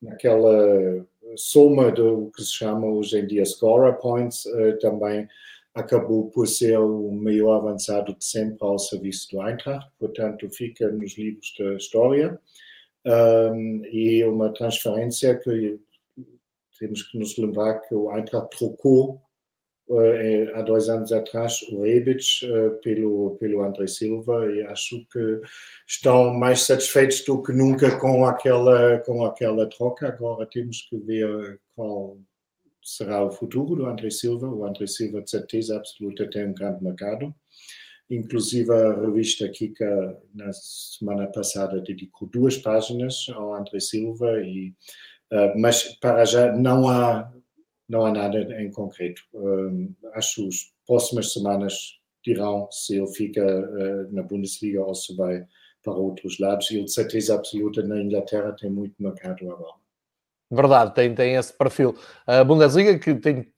[0.00, 1.04] naquela
[1.36, 5.28] soma do que se chama hoje em dia scorer points, uh, também
[5.74, 11.16] acabou por ser o maior avançado de sempre ao serviço do Eintracht, portanto fica nos
[11.16, 12.38] livros da história.
[13.04, 15.80] Um, e uma transferência que
[16.78, 19.20] temos que nos lembrar que o Eintracht trocou
[20.54, 25.40] há dois anos atrás o Rebic uh, pelo, pelo André Silva e acho que
[25.86, 30.08] estão mais satisfeitos do que nunca com aquela, com aquela troca.
[30.08, 32.18] Agora temos que ver qual
[32.82, 34.48] será o futuro do André Silva.
[34.48, 37.34] O André Silva, de certeza absoluta, tem um grande mercado.
[38.10, 44.74] Inclusive, a revista Kika, na semana passada, dedicou duas páginas ao André Silva, e,
[45.56, 47.32] mas para já não há
[47.88, 49.22] não há nada em concreto.
[49.34, 50.56] Um, acho que as
[50.86, 55.44] próximas semanas dirão se ele fica uh, na Bundesliga ou se vai
[55.82, 56.70] para outros lados.
[56.70, 59.82] E de certeza absoluta na Inglaterra tem muito mercado agora.
[60.50, 61.96] Verdade, tem, tem esse perfil.
[62.26, 63.50] A Bundesliga que tem,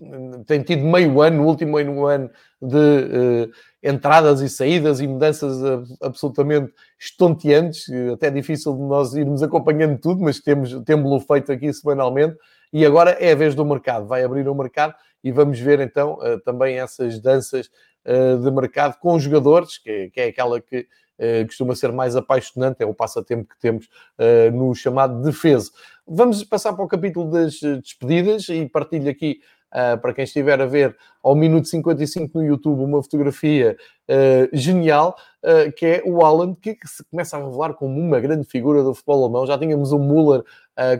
[0.47, 2.31] tem tido meio ano, o último meio ano
[2.63, 3.51] de uh,
[3.83, 5.61] entradas e saídas e mudanças
[6.01, 12.37] absolutamente estonteantes, até difícil de nós irmos acompanhando tudo, mas temos, temos-lo feito aqui semanalmente.
[12.75, 16.15] E agora é a vez do mercado, vai abrir o mercado e vamos ver então
[16.15, 17.71] uh, também essas danças
[18.05, 22.85] uh, de mercado com jogadores, que, é aquela que Uh, costuma ser mais apaixonante, é
[22.85, 23.89] o passatempo que temos
[24.53, 25.71] no chamado defesa.
[26.05, 29.39] Vamos passar para o capítulo das despedidas e partilho aqui
[29.75, 33.77] uh, para quem estiver a ver ao minuto 55 no YouTube, uma fotografia
[34.09, 38.21] uh, genial, uh, que é o Alan, que, que, se começa a revelar como uma
[38.21, 39.47] grande figura do futebol alemão.
[39.47, 40.43] Já tínhamos o Müller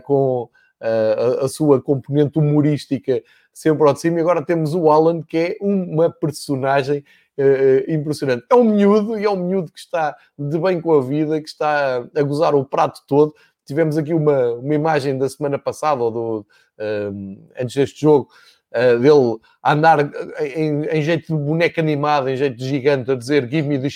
[0.03, 0.49] com
[0.79, 3.21] a, a, sua componente humorística
[3.53, 7.03] sempre ao de cima, e agora temos o Alan, que é uma personagem
[7.37, 8.45] uh, impressionante.
[8.49, 11.47] É um miúdo, e é um miúdo que está de bem com a vida, que
[11.47, 13.33] está a gozar o prato todo.
[13.65, 16.39] Tivemos aqui uma, uma imagem da semana passada, ou do,
[16.79, 18.29] uh, antes deste jogo,
[18.71, 19.99] uh, dele andar
[20.41, 23.89] em, em, jeito de boneca animada, em jeito de gigante, a dizer Give me the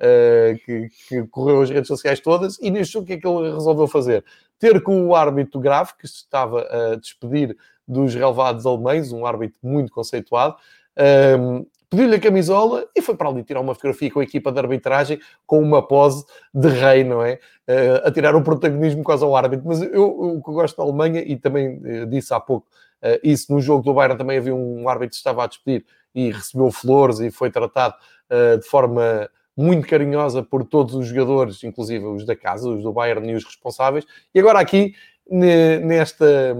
[0.00, 2.58] champagne, que, que correu as redes sociais todas.
[2.60, 4.24] E jogo, o que é que ele resolveu fazer?
[4.58, 9.58] Ter com o árbitro grave, que se estava a despedir dos relevados alemães, um árbitro
[9.62, 10.56] muito conceituado,
[11.90, 15.20] pediu-lhe a camisola e foi para ali tirar uma fotografia com a equipa de arbitragem
[15.46, 17.40] com uma pose de rei, não é?
[17.66, 19.66] Uh, a tirar o protagonismo quase ao árbitro.
[19.66, 22.66] Mas eu, o que gosto da Alemanha, e também uh, disse há pouco
[23.02, 25.84] uh, isso, no jogo do Bayern também havia um árbitro que estava a despedir
[26.14, 27.94] e recebeu flores e foi tratado
[28.60, 33.28] de forma muito carinhosa por todos os jogadores, inclusive os da casa, os do Bayern
[33.28, 34.06] e os responsáveis.
[34.34, 34.94] E agora aqui,
[35.28, 36.56] nesta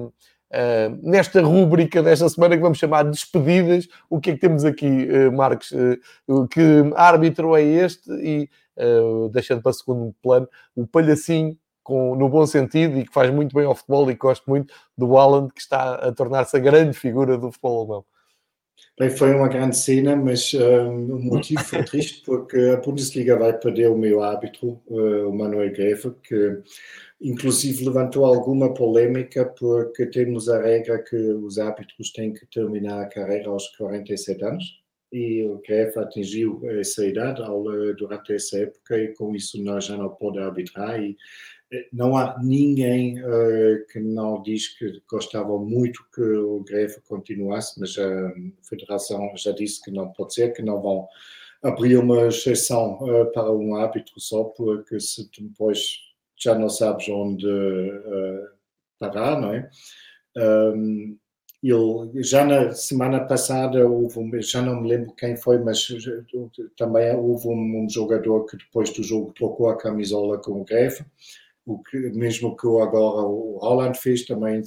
[0.48, 4.64] Uh, nesta rúbrica desta semana que vamos chamar de despedidas, o que é que temos
[4.64, 5.70] aqui, uh, Marcos?
[5.72, 8.10] Uh, que árbitro é este?
[8.12, 8.48] E
[9.30, 13.66] deixando para segundo plano, o palhacinho, com, no bom sentido, e que faz muito bem
[13.66, 17.50] ao futebol e gosto muito do Alan, que está a tornar-se a grande figura do
[17.50, 18.04] futebol alemão.
[18.98, 23.56] Bem, foi uma grande cena, mas um, o motivo foi triste porque a Bundesliga vai
[23.56, 26.62] perder o meu árbitro, o Manuel Greve, que
[27.20, 33.08] Inclusive levantou alguma polêmica porque temos a regra que os árbitros têm que terminar a
[33.08, 34.64] carreira aos 47 anos
[35.12, 37.42] e o CREF atingiu essa idade
[37.98, 41.16] durante essa época e com isso nós já não pode arbitrar e eh,
[41.92, 47.96] não há ninguém uh, que não diz que gostava muito que o greve continuasse, mas
[47.98, 51.06] a federação já disse que não pode ser, que não vão
[51.62, 55.98] abrir uma exceção uh, para um árbitro só porque se depois
[56.36, 58.48] já não sabes onde uh,
[58.98, 59.68] parar, não é?
[60.36, 61.18] Um,
[61.60, 65.88] ele, já na semana passada houve já não me lembro quem foi, mas
[66.76, 71.04] também houve um, um jogador que depois do jogo trocou a camisola com o Greve,
[71.68, 74.62] o que, mesmo que agora o Holland fez, também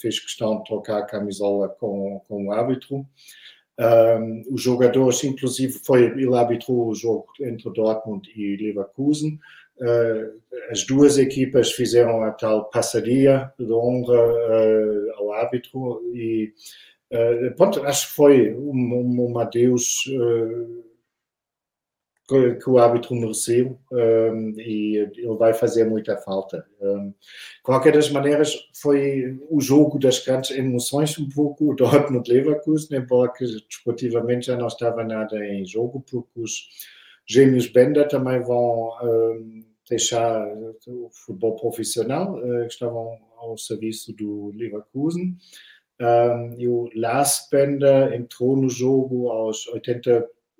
[0.00, 3.04] fez questão de trocar a camisola com, com o árbitro.
[3.80, 9.38] Um, os jogadores, inclusive, foi, ele arbitrou o jogo entre Dortmund e Leverkusen.
[9.78, 16.52] Uh, as duas equipas fizeram a tal passaria de honra uh, ao árbitro e
[17.12, 20.04] uh, pronto, acho que foi um, um adeus
[22.28, 26.64] que, que, o árbitro mereceu um, e ele vai fazer muita falta.
[26.80, 27.14] Um,
[27.62, 33.46] qualquer das maneiras, foi o jogo das grandes emoções, um pouco o Dortmund-Leverkusen, embora que
[33.66, 36.68] desportivamente já não estava nada em jogo, porque os
[37.26, 40.46] gêmeos Bender também vão um, deixar
[40.86, 45.34] o futebol profissional, uh, estavam ao serviço do Leverkusen.
[46.00, 49.66] Um, e o Lars Bender entrou no jogo aos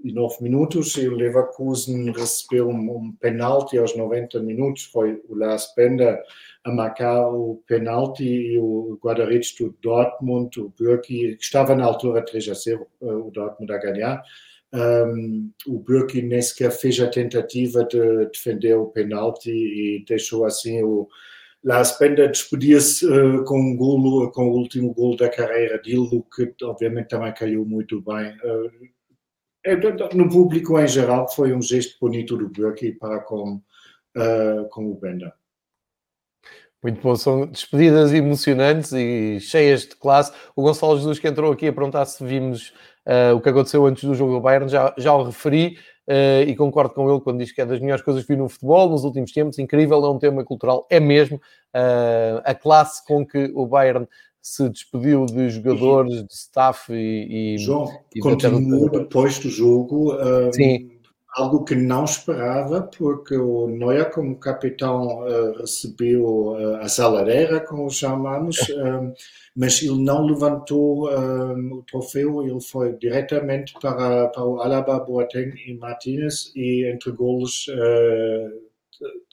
[0.05, 4.85] 89 minutos e o Leverkusen recebeu um, penalti aos 90 minutos.
[4.85, 6.21] Foi o Lars Bender
[6.65, 12.49] a marcar o penalti e o guarda-redes do Dortmund, o Bürki, estava na altura 3
[12.49, 14.23] a 0, uh, o Dortmund a ganhar
[14.73, 21.09] um, o Burkinesca fez a tentativa de defender o penalti e deixou assim o
[21.65, 26.55] Lars Bender despedir-se uh, com um golo, com o último gol da carreira dele, que
[26.63, 28.37] obviamente também caiu muito bem.
[28.45, 28.89] Uh,
[30.15, 33.61] no público em geral foi um gesto bonito do Burki para com,
[34.17, 35.33] uh, com o Bender.
[36.83, 40.33] Muito bom, são despedidas emocionantes e cheias de classe.
[40.55, 42.73] O Gonçalo Jesus que entrou aqui a perguntar se vimos
[43.05, 46.55] uh, o que aconteceu antes do jogo do Bayern, já, já o referi uh, e
[46.55, 49.03] concordo com ele quando diz que é das melhores coisas que vi no futebol nos
[49.03, 49.59] últimos tempos.
[49.59, 51.41] Incrível, é um tema cultural, é mesmo.
[52.45, 54.09] A classe com que o Bayern
[54.41, 57.55] se despediu de jogadores, de staff e.
[57.55, 60.17] e João, e continuou depois do jogo.
[60.53, 60.99] Sim
[61.39, 67.91] algo que não esperava, porque o Neuer, como capitão, uh, recebeu uh, a salareira, como
[67.91, 69.13] chamamos, um,
[69.55, 75.55] mas ele não levantou um, o troféu, ele foi diretamente para, para o Alaba, Boateng
[75.67, 78.69] e Martinez e entregou-lhes uh,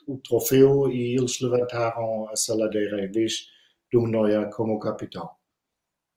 [0.07, 3.47] o troféu e eles levantaram a saladeira em vez
[3.95, 5.29] do Neuer como capitão.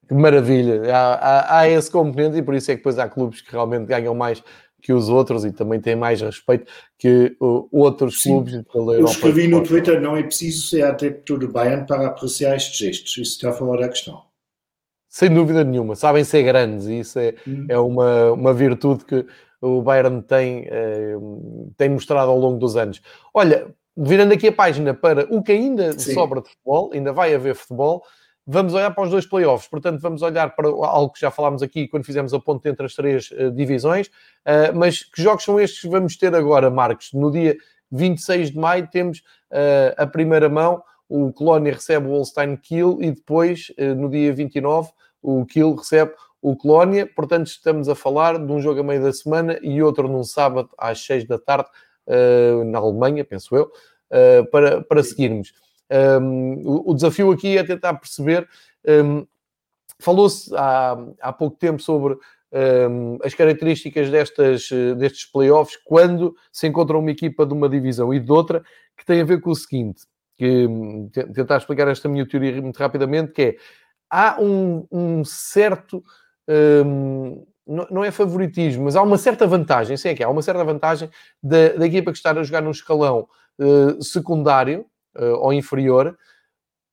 [0.08, 0.94] Que maravilha!
[0.94, 3.86] Há, há, há, esse componente e por isso é que depois há clubes que realmente
[3.86, 4.42] ganham mais
[4.80, 8.30] que os outros e também têm mais respeito que uh, outros Sim.
[8.30, 9.00] clubes pela Europa.
[9.00, 13.12] Eu escrevi no Twitter, não é preciso ser adepto do Bayern para apreciar estes gestos,
[13.12, 14.22] isso está fora da questão.
[15.08, 17.66] sem dúvida nenhuma, sabem ser grandes e isso é, hum.
[17.68, 19.26] é uma, uma virtude que
[19.60, 21.16] o Bayern tem, eh,
[21.76, 23.02] tem mostrado ao longo dos anos.
[23.34, 26.14] Olha, virando aqui a página para o que ainda Sim.
[26.14, 28.04] sobra de futebol, ainda vai haver futebol,
[28.46, 29.68] vamos olhar para os dois playoffs.
[29.68, 32.94] Portanto, vamos olhar para algo que já falámos aqui quando fizemos a ponte entre as
[32.94, 34.06] três uh, divisões.
[34.06, 37.12] Uh, mas que jogos são estes que vamos ter agora, Marcos?
[37.12, 37.56] No dia
[37.90, 39.18] 26 de maio temos
[39.50, 44.90] uh, a primeira mão, o Colónia recebe o Holstein Kiel e depois, no dia 29,
[45.22, 47.06] o Kiel recebe o Colónia.
[47.06, 50.68] Portanto, estamos a falar de um jogo a meio da semana e outro num sábado
[50.76, 51.70] às 6 da tarde,
[52.66, 53.70] na Alemanha, penso eu,
[54.50, 55.52] para, para seguirmos.
[55.90, 58.48] Um, o, o, desafio aqui é tentar perceber.
[58.86, 59.26] Um,
[60.00, 62.16] Falou-se há, há pouco tempo sobre
[62.52, 68.20] um, as características destas, destes playoffs quando se encontra uma equipa de uma divisão e
[68.20, 68.62] de outra,
[68.96, 70.02] que tem a ver com o seguinte:
[70.36, 70.68] que
[71.34, 73.56] tentar explicar esta minha teoria muito rapidamente, que é
[74.08, 76.02] há um, um certo.
[77.68, 81.10] Não é favoritismo, mas há uma certa vantagem, sim é que há uma certa vantagem
[81.42, 86.16] da, da equipa que está a jogar num escalão uh, secundário, uh, ou inferior.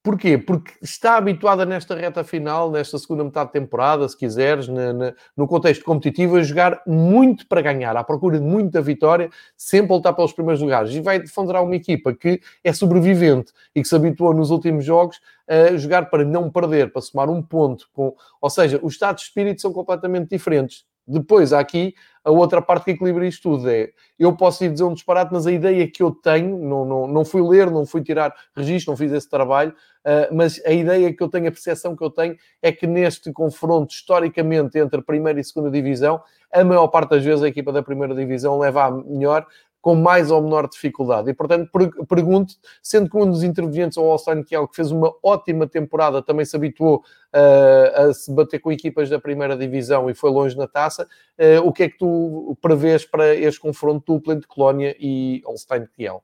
[0.06, 0.38] Porquê?
[0.38, 5.14] Porque está habituada nesta reta final, nesta segunda metade de temporada, se quiseres, na, na,
[5.36, 9.96] no contexto competitivo, a jogar muito para ganhar, à procura de muita vitória, sempre a
[9.96, 10.94] lutar pelos primeiros lugares.
[10.94, 15.20] E vai defender uma equipa que é sobrevivente e que se habituou nos últimos jogos
[15.48, 17.90] a jogar para não perder, para somar um ponto.
[17.92, 18.16] Com...
[18.40, 20.86] Ou seja, os estados de espírito são completamente diferentes.
[21.08, 21.94] Depois, há aqui
[22.24, 23.70] a outra parte que equilibra isto tudo.
[23.70, 27.08] É, eu posso ir dizer um disparate, mas a ideia que eu tenho, não, não,
[27.08, 31.14] não fui ler, não fui tirar registro, não fiz esse trabalho, uh, mas a ideia
[31.14, 35.40] que eu tenho, a percepção que eu tenho, é que neste confronto, historicamente, entre primeira
[35.40, 36.20] e segunda divisão,
[36.52, 39.46] a maior parte das vezes a equipa da primeira divisão leva a melhor,
[39.86, 41.30] com mais ou menor dificuldade.
[41.30, 41.70] E, portanto,
[42.10, 46.44] pergunto, sendo que um dos intervenientes, o Holstein Kiel, que fez uma ótima temporada, também
[46.44, 50.68] se habituou uh, a se bater com equipas da primeira divisão e foi longe na
[50.68, 55.44] taça, uh, o que é que tu prevês para este confronto duplo entre Colónia e
[55.46, 56.24] Holstein Kiel?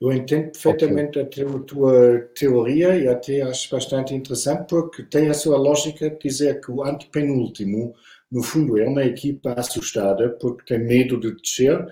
[0.00, 1.44] Eu entendo perfeitamente okay.
[1.44, 6.60] a tua teoria e até acho bastante interessante porque tem a sua lógica de dizer
[6.60, 7.94] que o antepenúltimo,
[8.30, 11.84] no fundo, é uma equipa assustada porque tem medo de descer,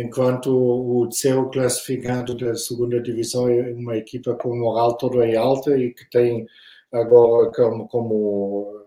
[0.00, 5.76] enquanto o terceiro classificado da segunda divisão é uma equipa com moral toda em alta
[5.76, 6.46] e que tem
[6.90, 8.86] agora como, como,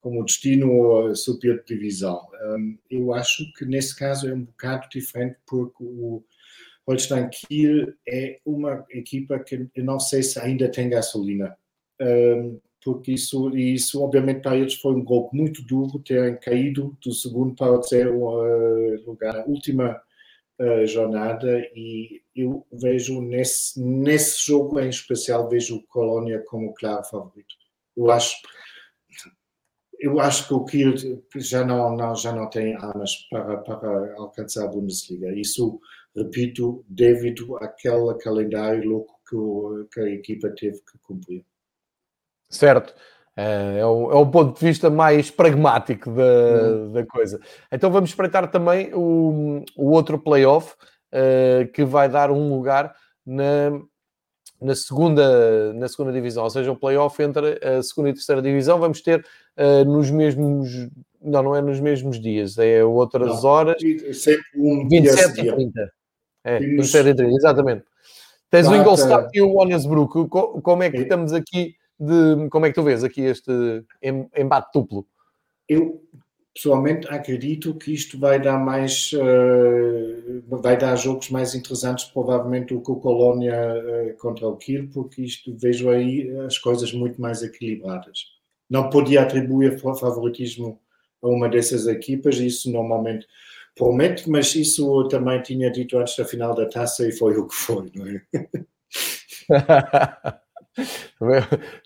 [0.00, 2.20] como destino subir de divisão.
[2.44, 6.24] Um, eu acho que nesse caso é um bocado diferente porque o
[6.88, 11.56] Holstein Kiel é uma equipa que eu não sei se ainda tem gasolina.
[12.00, 17.12] Um, porque isso, isso obviamente para eles foi um golpe muito duro terem caído do
[17.12, 19.40] segundo para o terceiro uh, lugar.
[19.40, 20.00] A última
[20.86, 27.54] jornada e eu vejo nesse, nesse jogo em especial vejo o Colônia como claro favorito.
[27.96, 28.36] Eu acho
[29.98, 30.94] eu acho que o Kiel
[31.36, 35.32] já não, não, já não tem armas para, para alcançar a Bundesliga.
[35.34, 35.80] Isso,
[36.14, 41.44] repito, devido àquele calendário louco que, que a equipa teve que cumprir.
[42.48, 42.94] Certo.
[43.36, 46.92] É, é, o, é o ponto de vista mais pragmático da, uhum.
[46.92, 47.38] da coisa.
[47.70, 50.74] Então vamos espreitar também o, o outro playoff
[51.12, 52.94] uh, que vai dar um lugar
[53.26, 53.78] na,
[54.60, 58.78] na, segunda, na segunda divisão, ou seja, o playoff entre a segunda e terceira divisão.
[58.78, 59.22] Vamos ter
[59.58, 60.88] uh, nos mesmos.
[61.20, 63.76] Não, não é nos mesmos dias, é outras não, horas.
[64.12, 65.92] Sempre um 27 e 30.
[66.44, 67.84] É, 27 e 30, exatamente.
[68.48, 70.28] Tens o Ingolstadt e o Onnesbruck.
[70.28, 71.74] Como é que estamos aqui?
[71.98, 73.50] De como é que tu vês aqui este
[74.36, 75.06] embate duplo?
[75.68, 76.02] Eu
[76.56, 82.80] pessoalmente acredito que isto vai dar mais uh, vai dar jogos mais interessantes provavelmente do
[82.80, 87.42] que o Colónia uh, contra o Kiel porque isto vejo aí as coisas muito mais
[87.42, 88.24] equilibradas
[88.70, 90.80] não podia atribuir favoritismo
[91.22, 93.26] a uma dessas equipas isso normalmente
[93.74, 97.54] promete mas isso também tinha dito antes da final da taça e foi o que
[97.54, 98.22] foi não é?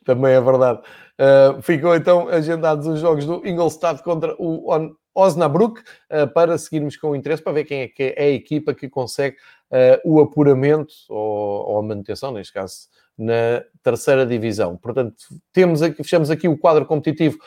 [0.05, 0.81] Também é verdade.
[1.21, 4.75] Uh, ficou então agendados os jogos do Ingolstadt contra o
[5.15, 8.89] Osnabrück uh, para seguirmos com interesse para ver quem é que é a equipa que
[8.89, 9.37] consegue
[9.71, 12.89] uh, o apuramento ou, ou, a manutenção, neste caso,
[13.19, 14.79] na terceira divisão.
[14.79, 15.15] Portanto,
[15.53, 17.39] temos aqui, fechamos aqui o quadro competitivo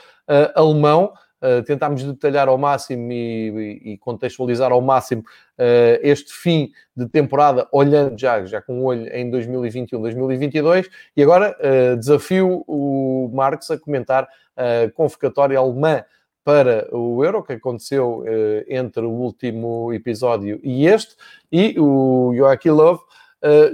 [0.55, 1.11] alemão.
[1.43, 7.67] Uh, tentámos detalhar ao máximo e, e, contextualizar ao máximo uh, este fim de temporada,
[7.69, 13.69] olhando já, já com um olho em 2021, 2022, e agora uh, desafio o Marcos
[13.71, 14.25] a comentar
[14.55, 16.05] a convocatória alemã
[16.45, 18.23] para o Euro, que aconteceu
[18.67, 21.15] entre o último episódio e este,
[21.51, 23.01] e o Joachim Love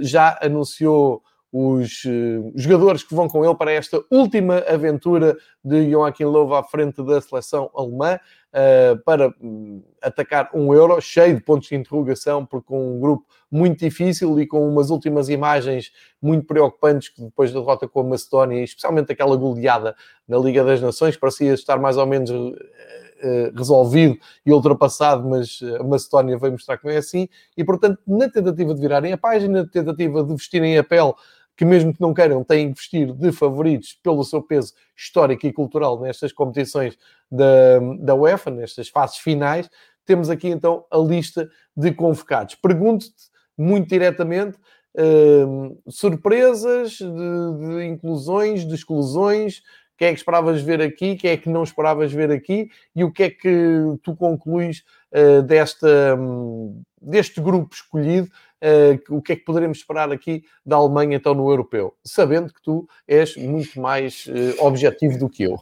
[0.00, 6.24] já anunciou os uh, jogadores que vão com ele para esta última aventura de Joaquim
[6.24, 8.18] Lowe à frente da seleção alemã.
[8.50, 13.24] Uh, para um, atacar um euro cheio de pontos de interrogação, porque com um grupo
[13.48, 18.04] muito difícil e com umas últimas imagens muito preocupantes que depois da derrota com a
[18.04, 19.94] Macedónia, especialmente aquela goleada
[20.26, 25.84] na Liga das Nações, parecia estar mais ou menos uh, resolvido e ultrapassado, mas a
[25.84, 29.62] Macedónia veio mostrar que não é assim, e portanto, na tentativa de virarem a página,
[29.62, 31.12] na tentativa de vestirem a pele
[31.60, 35.52] que mesmo que não queiram, têm que vestir de favoritos pelo seu peso histórico e
[35.52, 36.96] cultural nestas competições
[37.30, 39.68] da, da UEFA, nestas fases finais.
[40.06, 42.54] Temos aqui então a lista de convocados.
[42.54, 44.56] Pergunto-te muito diretamente,
[44.96, 49.60] uh, surpresas de, de, inclusões, de exclusões,
[49.98, 53.12] quem é que esperavas ver aqui, quem é que não esperavas ver aqui e o
[53.12, 54.82] que é que tu concluís
[55.12, 58.28] uh, desta, um, deste grupo escolhido
[58.62, 62.62] uh, o que é que poderemos esperar aqui da Alemanha então no europeu, sabendo que
[62.62, 65.58] tu és muito mais uh, objetivo do que eu.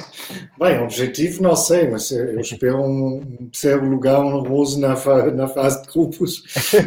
[0.58, 5.82] Bem, objetivo não sei, mas eu espero um terceiro lugar honroso na, fa na fase
[5.82, 6.42] de grupos.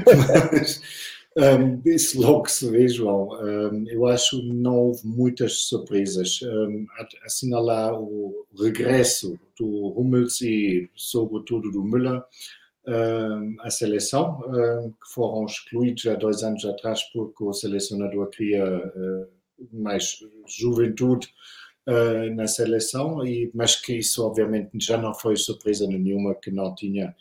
[0.52, 0.82] mas,
[1.38, 3.30] um, isso logo se vê, João.
[3.40, 6.40] Um, eu acho que não houve muitas surpresas.
[6.42, 6.88] Um,
[7.24, 12.24] assinalar o regresso do Hummels e, sobretudo, do Müller
[13.62, 19.28] a seleção, que foram excluídos há dois anos atrás porque o selecionador queria eh,
[19.74, 21.28] mais juventude
[21.90, 26.76] Uh, na seleção, e, mas que isso obviamente já não foi surpresa nenhuma que não
[26.76, 27.16] tinha,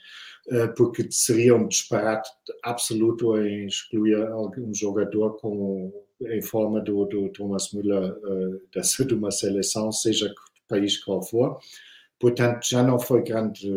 [0.77, 2.29] porque seria um disparate
[2.65, 8.13] absoluto em excluir algum jogador com, em forma do, do Thomas Müller
[8.73, 10.35] de uma seleção, seja que
[10.67, 11.61] país qual for.
[12.19, 13.71] Portanto, já não foi grande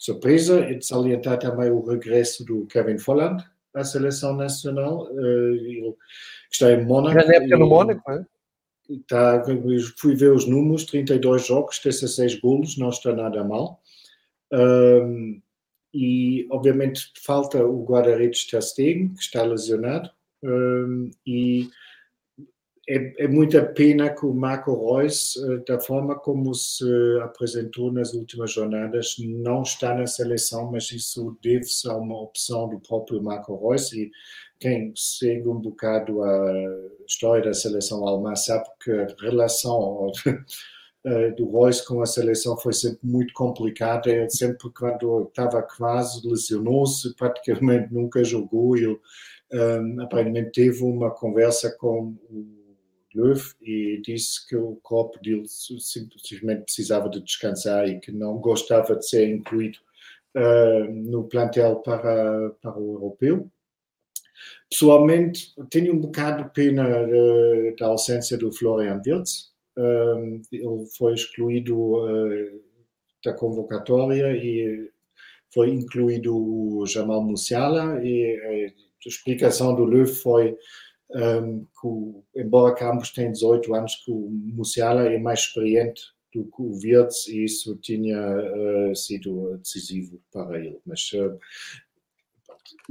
[0.00, 3.44] surpresa e de salientar também o regresso do Kevin Folland
[3.74, 5.08] à seleção nacional.
[5.18, 5.94] Ele
[6.50, 7.16] está em Mónaco.
[7.16, 8.26] Na época no Mónaco, é?
[8.88, 9.42] Está,
[9.98, 13.82] fui ver os números, 32 jogos, 16 golos, não está nada mal.
[14.50, 15.42] Um,
[15.92, 20.10] e, obviamente, falta o guarda-redes Ter Stegen, que está lesionado.
[20.42, 21.68] Um, e
[22.88, 26.84] é, é, muita pena que o Marco Reus, eh, da forma como se
[27.22, 32.80] apresentou nas últimas jornadas, não está na seleção, mas isso deve-se a uma opção do
[32.80, 34.10] próprio Marco Reus e
[34.58, 36.52] quem segue um bocado a
[37.06, 40.10] história da seleção alemã sabe que a relação
[41.04, 44.10] eh, do Reus com a seleção foi sempre muito complicada.
[44.10, 48.76] Ele sempre, quando estava quase, lesionou-se, praticamente nunca jogou.
[48.76, 48.98] Ele
[49.52, 52.57] um, aparentemente teve uma conversa com o
[53.60, 59.08] E disse que o corpo dele simplesmente precisava de descansar e que não gostava de
[59.08, 59.78] ser incluído
[60.36, 63.50] uh, no plantel para, para o europeu.
[64.70, 69.52] Pessoalmente, tenho um bocado de pena uh, da ausência do Florian Wirtz.
[69.76, 71.94] Uh, ele foi excluído
[73.24, 74.90] da convocatória e
[75.52, 78.72] foi incluído o Jamal Musiala e
[79.04, 80.56] a explicação do Löw foi
[81.14, 86.02] um, que, embora Campos tenha 18 anos, que o Musiala é mais experiente
[86.34, 90.78] do que o Wirtz e isso tinha uh, sido decisivo para ele.
[90.84, 91.38] Mas, uh,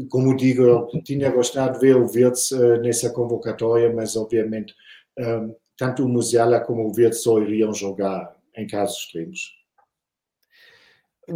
[0.10, 4.74] como digo, eu tinha gostado de ver o Wirtz uh, nessa convocatória, mas obviamente
[5.20, 9.56] um, tanto o Musiala como o Wirtz só iriam jogar em casos extremos.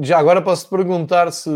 [0.02, 1.49] Já agora posso perguntar se,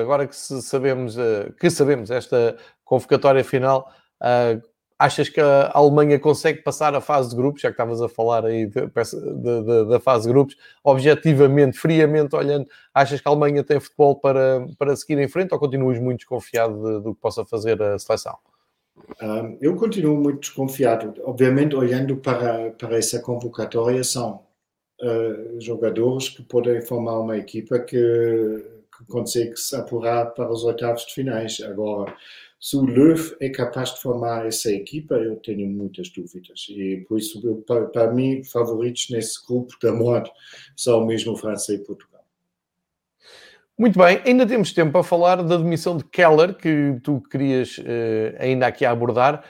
[0.00, 1.16] agora que sabemos,
[1.58, 4.60] que sabemos esta convocatória final, Uh,
[4.98, 8.44] achas que a Alemanha consegue passar a fase de grupos, já que estavas a falar
[8.44, 14.66] aí da fase de grupos, objetivamente, friamente olhando, achas que a Alemanha tem futebol para,
[14.76, 18.36] para seguir em frente ou continuas muito desconfiado do que possa fazer a seleção?
[19.22, 21.14] Uh, eu continuo muito desconfiado.
[21.22, 24.42] Obviamente, olhando para, para essa convocatória, são
[25.00, 31.06] uh, jogadores que podem formar uma equipa que, que consegue se apurar para os oitavos
[31.06, 31.60] de finais.
[31.60, 32.12] Agora,
[32.60, 36.66] se o Löw é capaz de formar essa equipa, eu tenho muitas dúvidas.
[36.68, 40.30] E por isso, eu, para, para, mim, favoritos nesse grupo da morte
[40.76, 42.24] são mesmo França e Portugal.
[43.78, 48.34] Muito bem, ainda temos tempo para falar da demissão de Keller, que tu querias uh,
[48.40, 49.44] ainda aqui abordar,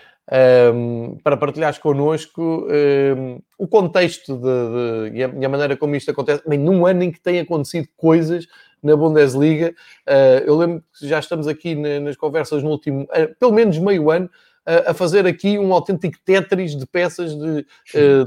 [0.75, 6.43] um, para partilhares connosco um, o contexto de, de, e, a, maneira como isto acontece,
[6.47, 8.47] bem, num ano em que têm acontecido coisas
[8.83, 9.75] na Bundesliga.
[10.07, 13.79] Uh, eu lembro que já estamos aqui na, nas conversas no último, uh, pelo menos
[13.79, 17.67] meio ano, uh, a fazer aqui um autêntico tetris de peças de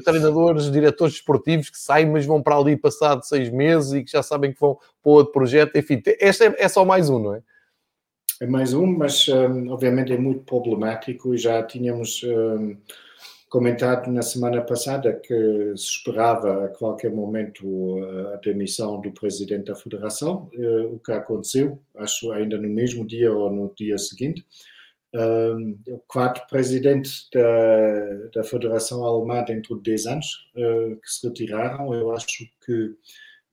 [0.03, 4.23] treinadores, diretores desportivos que saem, mas vão para ali passado seis meses e que já
[4.23, 5.75] sabem que vão para outro projeto.
[5.75, 7.41] Enfim, este é, é só mais um, não é?
[8.41, 12.75] é mais um, mas um, obviamente é muito problemático e já tínhamos um,
[13.51, 19.65] comentado na semana passada que se esperava a qualquer momento uh, a demissão do presidente
[19.65, 24.45] da federação, uh, o que aconteceu, acho ainda no mesmo dia ou no dia seguinte.
[25.13, 31.93] Um, o quarto presidente da, da Federação Alemã dentro de 10 anos que se retiraram,
[31.93, 32.27] eu acho
[32.65, 32.95] que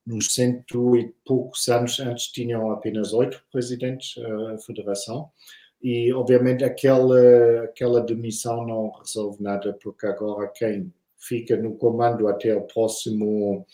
[0.07, 4.15] nos cento e poucos anos antes tinham apenas oito presidentes
[4.55, 5.33] a federação
[5.83, 12.55] e obviamente aquela, aquela demissão não resolve nada porque agora quem fica no comando até
[12.55, 13.67] o próximo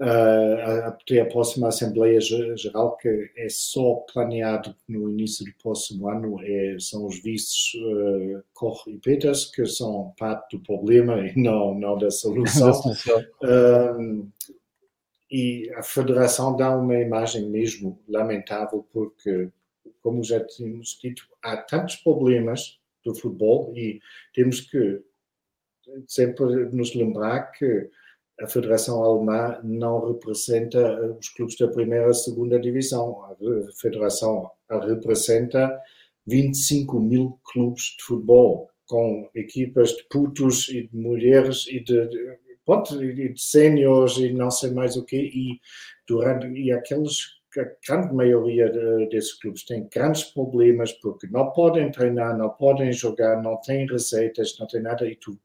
[0.00, 6.38] uh, até a próxima Assembleia Geral que é só planeado no início do próximo ano
[6.42, 11.74] é, são os vices uh, Koch e Peters que são parte do problema e não,
[11.74, 12.72] não da solução.
[13.42, 14.28] uh,
[15.30, 19.50] e a federação dá uma imagem mesmo lamentável porque,
[20.00, 24.00] como já tínhamos dito, há tantos problemas do futebol e
[24.34, 25.02] temos que
[26.06, 27.90] sempre nos lembrar que
[28.40, 33.24] a Federação Alemã não representa os clubes da primeira e segunda divisão.
[33.24, 33.36] A
[33.80, 35.76] Federação representa
[36.26, 42.38] 25 mil clubes de futebol, com equipas de putos e de mulheres e de, de
[42.64, 45.60] pronto, de séniores e não sei mais o quê, e,
[46.06, 48.70] durante, e aqueles a grande maioria
[49.08, 54.56] desses clubes tem grandes problemas porque não podem treinar, não podem jogar, não têm receitas,
[54.58, 55.06] não tem nada.
[55.06, 55.38] E tu,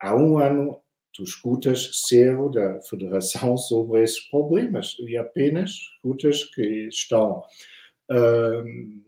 [0.00, 0.80] há um ano,
[1.12, 7.42] tu escutas zero da federação sobre esses problemas e apenas escutas que estão.
[8.10, 9.02] Um,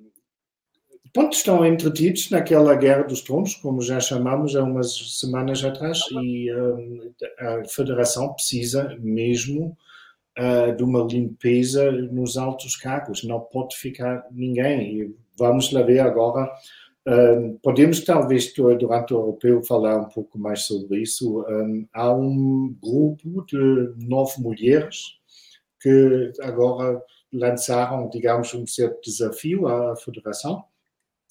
[1.33, 7.11] estão entretidos naquela guerra dos tronos, como já chamamos há umas semanas atrás, e um,
[7.39, 9.75] a Federação precisa mesmo
[10.39, 15.01] uh, de uma limpeza nos altos cargos, não pode ficar ninguém.
[15.01, 16.51] E vamos lá ver agora.
[17.09, 21.45] Um, podemos talvez durante o europeu falar um pouco mais sobre isso.
[21.49, 25.17] Um, há um grupo de nove mulheres
[25.81, 27.01] que agora
[27.33, 30.65] lançaram, digamos, um certo desafio à federação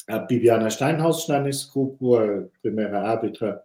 [0.08, 3.62] a Bibiana Steinhaus está nesse grupo, a primeira árbitra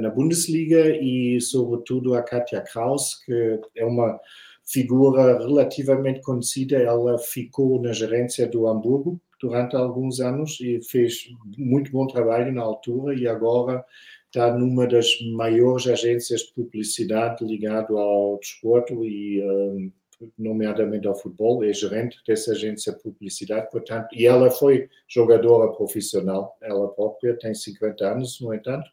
[0.00, 4.18] na Bundesliga, e sobretudo a Katia Kraus, que é uma
[4.64, 6.76] figura relativamente conhecida.
[6.76, 11.28] Ela ficou na gerência do Hamburgo durante alguns anos e fez
[11.58, 13.84] muito bom trabalho na altura e agora
[14.26, 19.92] está numa das maiores agências de publicidade ligado ao desporto e um,
[20.38, 26.56] nomeadamente ao futebol, é gerente dessa agência de publicidade, portanto, e ela foi jogadora profissional,
[26.62, 28.88] ela própria tem 50 anos, no entanto,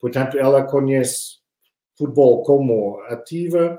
[0.00, 1.40] portanto, ela conhece
[1.96, 3.78] futebol como ativa,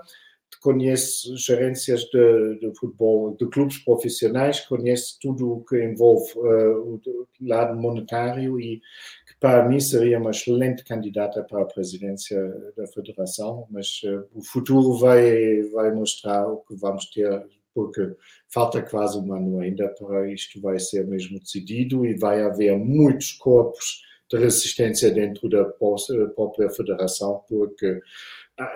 [0.62, 7.02] conhece gerências de, de, futebol, de clubes profissionais, conhece tudo o que envolve uh, o
[7.42, 8.80] lado monetário e
[9.28, 12.40] que para mim seria uma excelente candidata para a presidência
[12.78, 17.44] da federação, mas uh, o futuro vai, vai mostrar o que vamos ter,
[17.74, 18.16] porque
[18.48, 23.32] falta quase um ano ainda para isto vai ser mesmo decidido e vai haver muitos
[23.32, 28.00] corpos de resistência dentro da própria federação, porque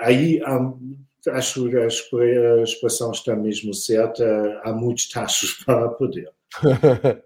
[0.01, 0.59] aí há
[1.31, 6.29] acho que a expressão está mesmo certa, há muitos tachos para poder.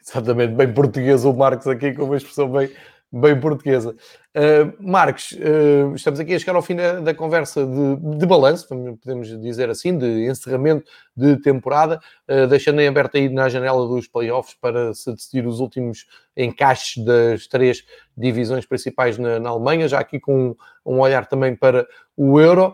[0.00, 2.70] Exatamente, bem português o Marcos aqui com uma expressão bem,
[3.10, 3.96] bem portuguesa.
[4.36, 8.68] Uh, Marcos, uh, estamos aqui a chegar ao fim da, da conversa de, de balanço,
[8.68, 10.84] podemos dizer assim, de encerramento
[11.16, 15.58] de temporada, uh, deixando em aberto aí na janela dos playoffs para se decidir os
[15.58, 16.06] últimos
[16.36, 17.82] encaixes das três
[18.16, 21.86] divisões principais na, na Alemanha, já aqui com um, um, olhar também para
[22.18, 22.72] o Euro.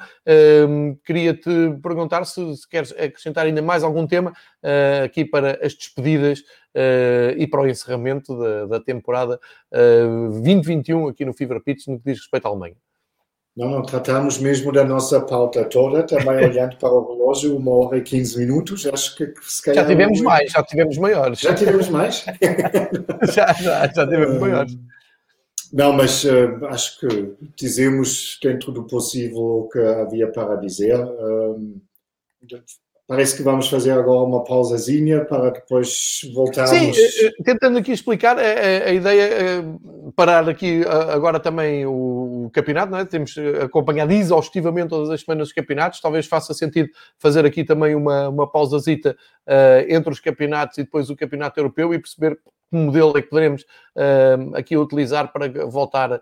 [1.04, 1.50] Queria-te
[1.82, 4.32] perguntar se, se, queres acrescentar ainda mais algum tema
[5.04, 6.42] aqui para as despedidas
[7.36, 9.38] e para o encerramento da, da temporada
[9.70, 12.76] 2021 aqui no FIBA Pitts no que diz respeito à Alemanha.
[13.56, 17.98] Não, não, tratamos mesmo da nossa pauta toda, também olhando para o relógio, uma hora
[17.98, 19.84] e 15 minutos, acho que se calhar...
[19.84, 21.38] Já tivemos mais, já tivemos maiores.
[21.38, 22.24] Já tivemos mais?
[23.32, 24.76] já, já, já tivemos maiores.
[25.74, 30.96] Não, mas uh, acho que dizemos dentro do possível o que havia para dizer.
[31.01, 31.80] Uh,
[33.06, 36.96] Parece que vamos fazer agora uma pausazinha para depois voltarmos.
[36.96, 39.64] Sim, eh, tentando aqui explicar, a, a, ideia é
[40.16, 43.05] parar aqui agora também o, campeonato, não é?
[43.05, 46.88] Temos acompanhado exaustivamente todas as semanas os campeonatos, talvez faça sentido
[47.18, 49.14] fazer aqui também uma, uma pausazita
[49.46, 52.38] uh, entre os campeonatos e depois o campeonato europeu e perceber
[52.74, 53.64] que modelo é que poderemos
[54.55, 56.20] aqui utilizar para voltar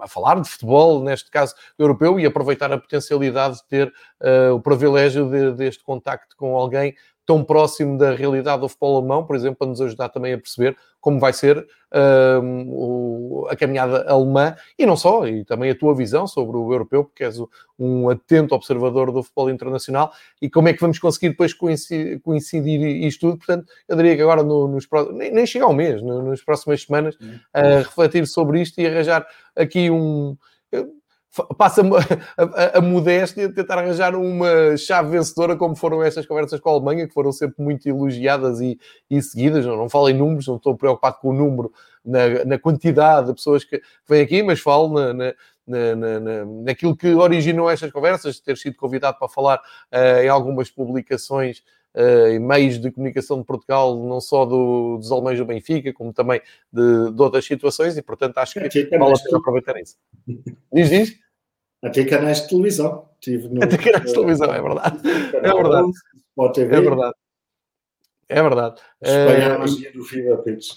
[0.00, 4.60] a falar de futebol, neste caso europeu, e aproveitar a potencialidade de ter uh, o
[4.60, 6.94] privilégio de, deste contacto com alguém
[7.26, 10.76] tão próximo da realidade do futebol alemão, por exemplo, para nos ajudar também a perceber
[11.00, 11.66] como vai ser
[12.42, 17.04] um, a caminhada alemã e não só, e também a tua visão sobre o europeu,
[17.04, 17.36] porque és
[17.78, 22.80] um atento observador do futebol internacional e como é que vamos conseguir depois coincidir, coincidir
[23.04, 23.38] isto tudo.
[23.38, 26.42] Portanto, eu diria que agora no, nos próximos, nem, nem chega ao mês, no, nas
[26.42, 27.16] próximas semanas,
[27.52, 30.36] a refletir sobre isto e arranjar aqui um
[31.56, 31.82] passa
[32.38, 36.68] a, a, a, modéstia de tentar arranjar uma chave vencedora, como foram estas conversas com
[36.68, 38.78] a Alemanha, que foram sempre muito elogiadas e,
[39.10, 39.66] e seguidas.
[39.66, 41.72] Não, não falo em números, não estou preocupado com o número,
[42.04, 45.34] na, na quantidade de pessoas que vêm aqui, mas falo na, na
[45.66, 50.70] na, na, naquilo que originou estas conversas, ter sido convidado para falar uh, em algumas
[50.70, 51.62] publicações
[51.94, 56.12] uh, e meios de comunicação de Portugal, não só do, dos alemães do Benfica, como
[56.12, 56.40] também
[56.72, 59.96] de, de outras situações, e portanto acho que vale a pena aproveitar isso.
[60.72, 61.23] Diz, diz?
[61.84, 63.08] Até canais de televisão.
[63.20, 65.00] Tive no, Até canais de televisão, é verdade.
[65.06, 65.92] É verdade.
[66.58, 67.14] É verdade.
[68.28, 68.80] É verdade.
[69.02, 70.70] Espanha a magia do Fever Pitch.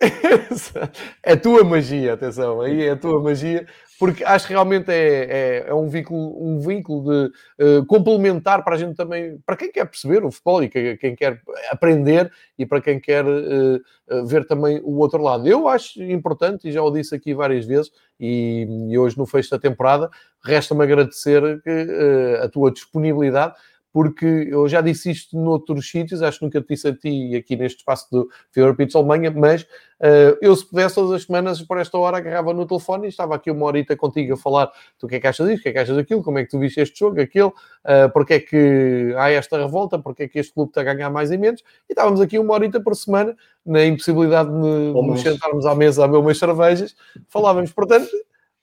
[1.22, 3.66] é a tua magia, atenção, aí é a tua magia,
[3.98, 7.32] porque acho que realmente é, é, é um vínculo, um vínculo de
[7.62, 11.14] uh, complementar para a gente também, para quem quer perceber o futebol e quem, quem
[11.14, 15.46] quer aprender e para quem quer uh, ver também o outro lado.
[15.46, 19.50] Eu acho importante, e já o disse aqui várias vezes, e, e hoje no fecho
[19.50, 20.08] da temporada,
[20.42, 23.54] resta-me agradecer que, a tua disponibilidade
[23.92, 27.56] porque eu já disse isto noutros sítios, acho que nunca te disse a ti aqui
[27.56, 31.78] neste espaço do Fever Pitch Alemanha, mas uh, eu se pudesse todas as semanas por
[31.78, 35.08] esta hora agarrava no telefone e estava aqui uma horita contigo a falar tu o
[35.08, 36.58] que é que achas disto, o que é que achas daquilo, como é que tu
[36.58, 40.52] viste este jogo, aquilo, uh, porque é que há esta revolta, porque é que este
[40.52, 43.36] clube está a ganhar mais e menos, e estávamos aqui uma horita por semana
[43.66, 46.94] na impossibilidade de, de nos sentarmos à mesa a beber umas cervejas,
[47.28, 48.08] falávamos, portanto,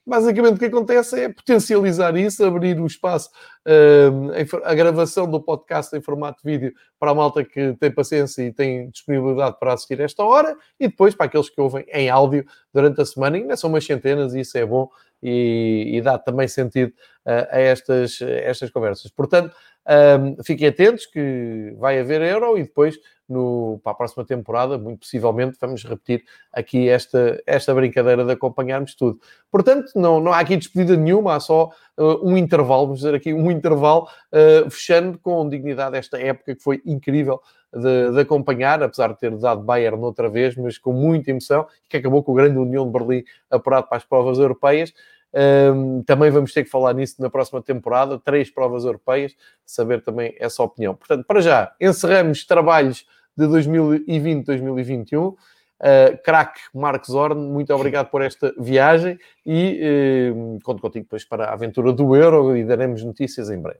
[0.07, 3.29] Basicamente, o que acontece é potencializar isso, abrir o espaço,
[3.67, 8.53] uh, a gravação do podcast em formato vídeo para a malta que tem paciência e
[8.53, 13.01] tem disponibilidade para assistir esta hora, e depois para aqueles que ouvem em áudio durante
[13.01, 14.89] a semana, ainda são umas centenas, e isso é bom
[15.21, 16.93] e, e dá também sentido
[17.25, 19.11] uh, a estas, estas conversas.
[19.11, 19.53] Portanto,
[19.87, 22.97] um, fiquem atentos que vai haver Euro e depois
[23.27, 28.95] no, para a próxima temporada, muito possivelmente, vamos repetir aqui esta, esta brincadeira de acompanharmos
[28.95, 29.19] tudo.
[29.51, 33.33] Portanto, não, não há aqui despedida nenhuma, há só uh, um intervalo, vamos dizer aqui,
[33.33, 37.41] um intervalo, uh, fechando com dignidade esta época que foi incrível
[37.73, 41.97] de, de, acompanhar, apesar de ter dado Bayern outra vez, mas com muita emoção, que
[41.97, 44.93] acabou com o grande União de Berlim apurado para as provas europeias.
[45.33, 49.35] Um, também vamos ter que falar nisso na próxima temporada, três provas europeias,
[49.65, 50.95] saber também essa opinião.
[50.95, 53.05] Portanto, para já, encerramos trabalhos
[53.35, 55.33] de 2020-2021.
[55.79, 61.45] Uh, crack Marcos Horn, muito obrigado por esta viagem e uh, conto contigo depois para
[61.45, 63.79] a aventura do Euro e daremos notícias em breve.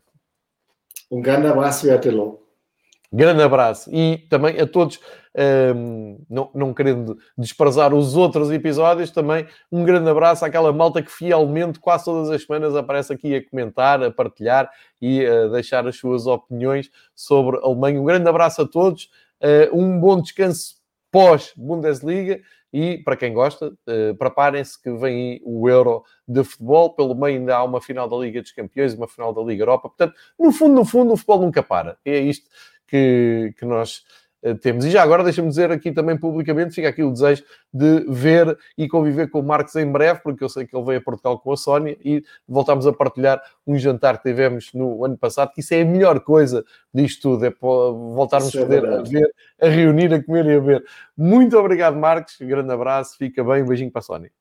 [1.10, 2.47] Um grande abraço e até logo.
[3.12, 5.00] Grande abraço e também a todos,
[5.74, 11.10] um, não, não querendo desprezar os outros episódios, também um grande abraço àquela malta que
[11.10, 14.70] fielmente, quase todas as semanas, aparece aqui a comentar, a partilhar
[15.02, 18.02] e a deixar as suas opiniões sobre a Alemanha.
[18.02, 19.10] Um grande abraço a todos,
[19.42, 20.76] uh, um bom descanso
[21.10, 22.42] pós-Bundesliga
[22.74, 26.94] e, para quem gosta, uh, preparem-se que vem aí o Euro de futebol.
[26.94, 29.88] Pelo meio ainda há uma final da Liga dos Campeões uma final da Liga Europa.
[29.88, 31.98] Portanto, no fundo, no fundo, o futebol nunca para.
[32.04, 32.50] É isto
[32.88, 34.04] que, que nós
[34.44, 34.86] uh, temos.
[34.86, 37.44] E já agora deixa-me dizer aqui também publicamente, fica aqui o desejo
[37.74, 41.00] de ver e conviver com o Marcos em breve, porque eu sei que ele veio
[41.00, 45.18] a Portugal com a Sónia e voltámos a partilhar um jantar que tivemos no ano
[45.18, 49.02] passado, que isso é a melhor coisa disto tudo, é voltarmos a é poder a
[49.02, 50.86] ver, a reunir, a comer e a ver.
[51.16, 54.32] Muito obrigado, Marcos, grande abraço, fica bem, um beijinho para a Sónia.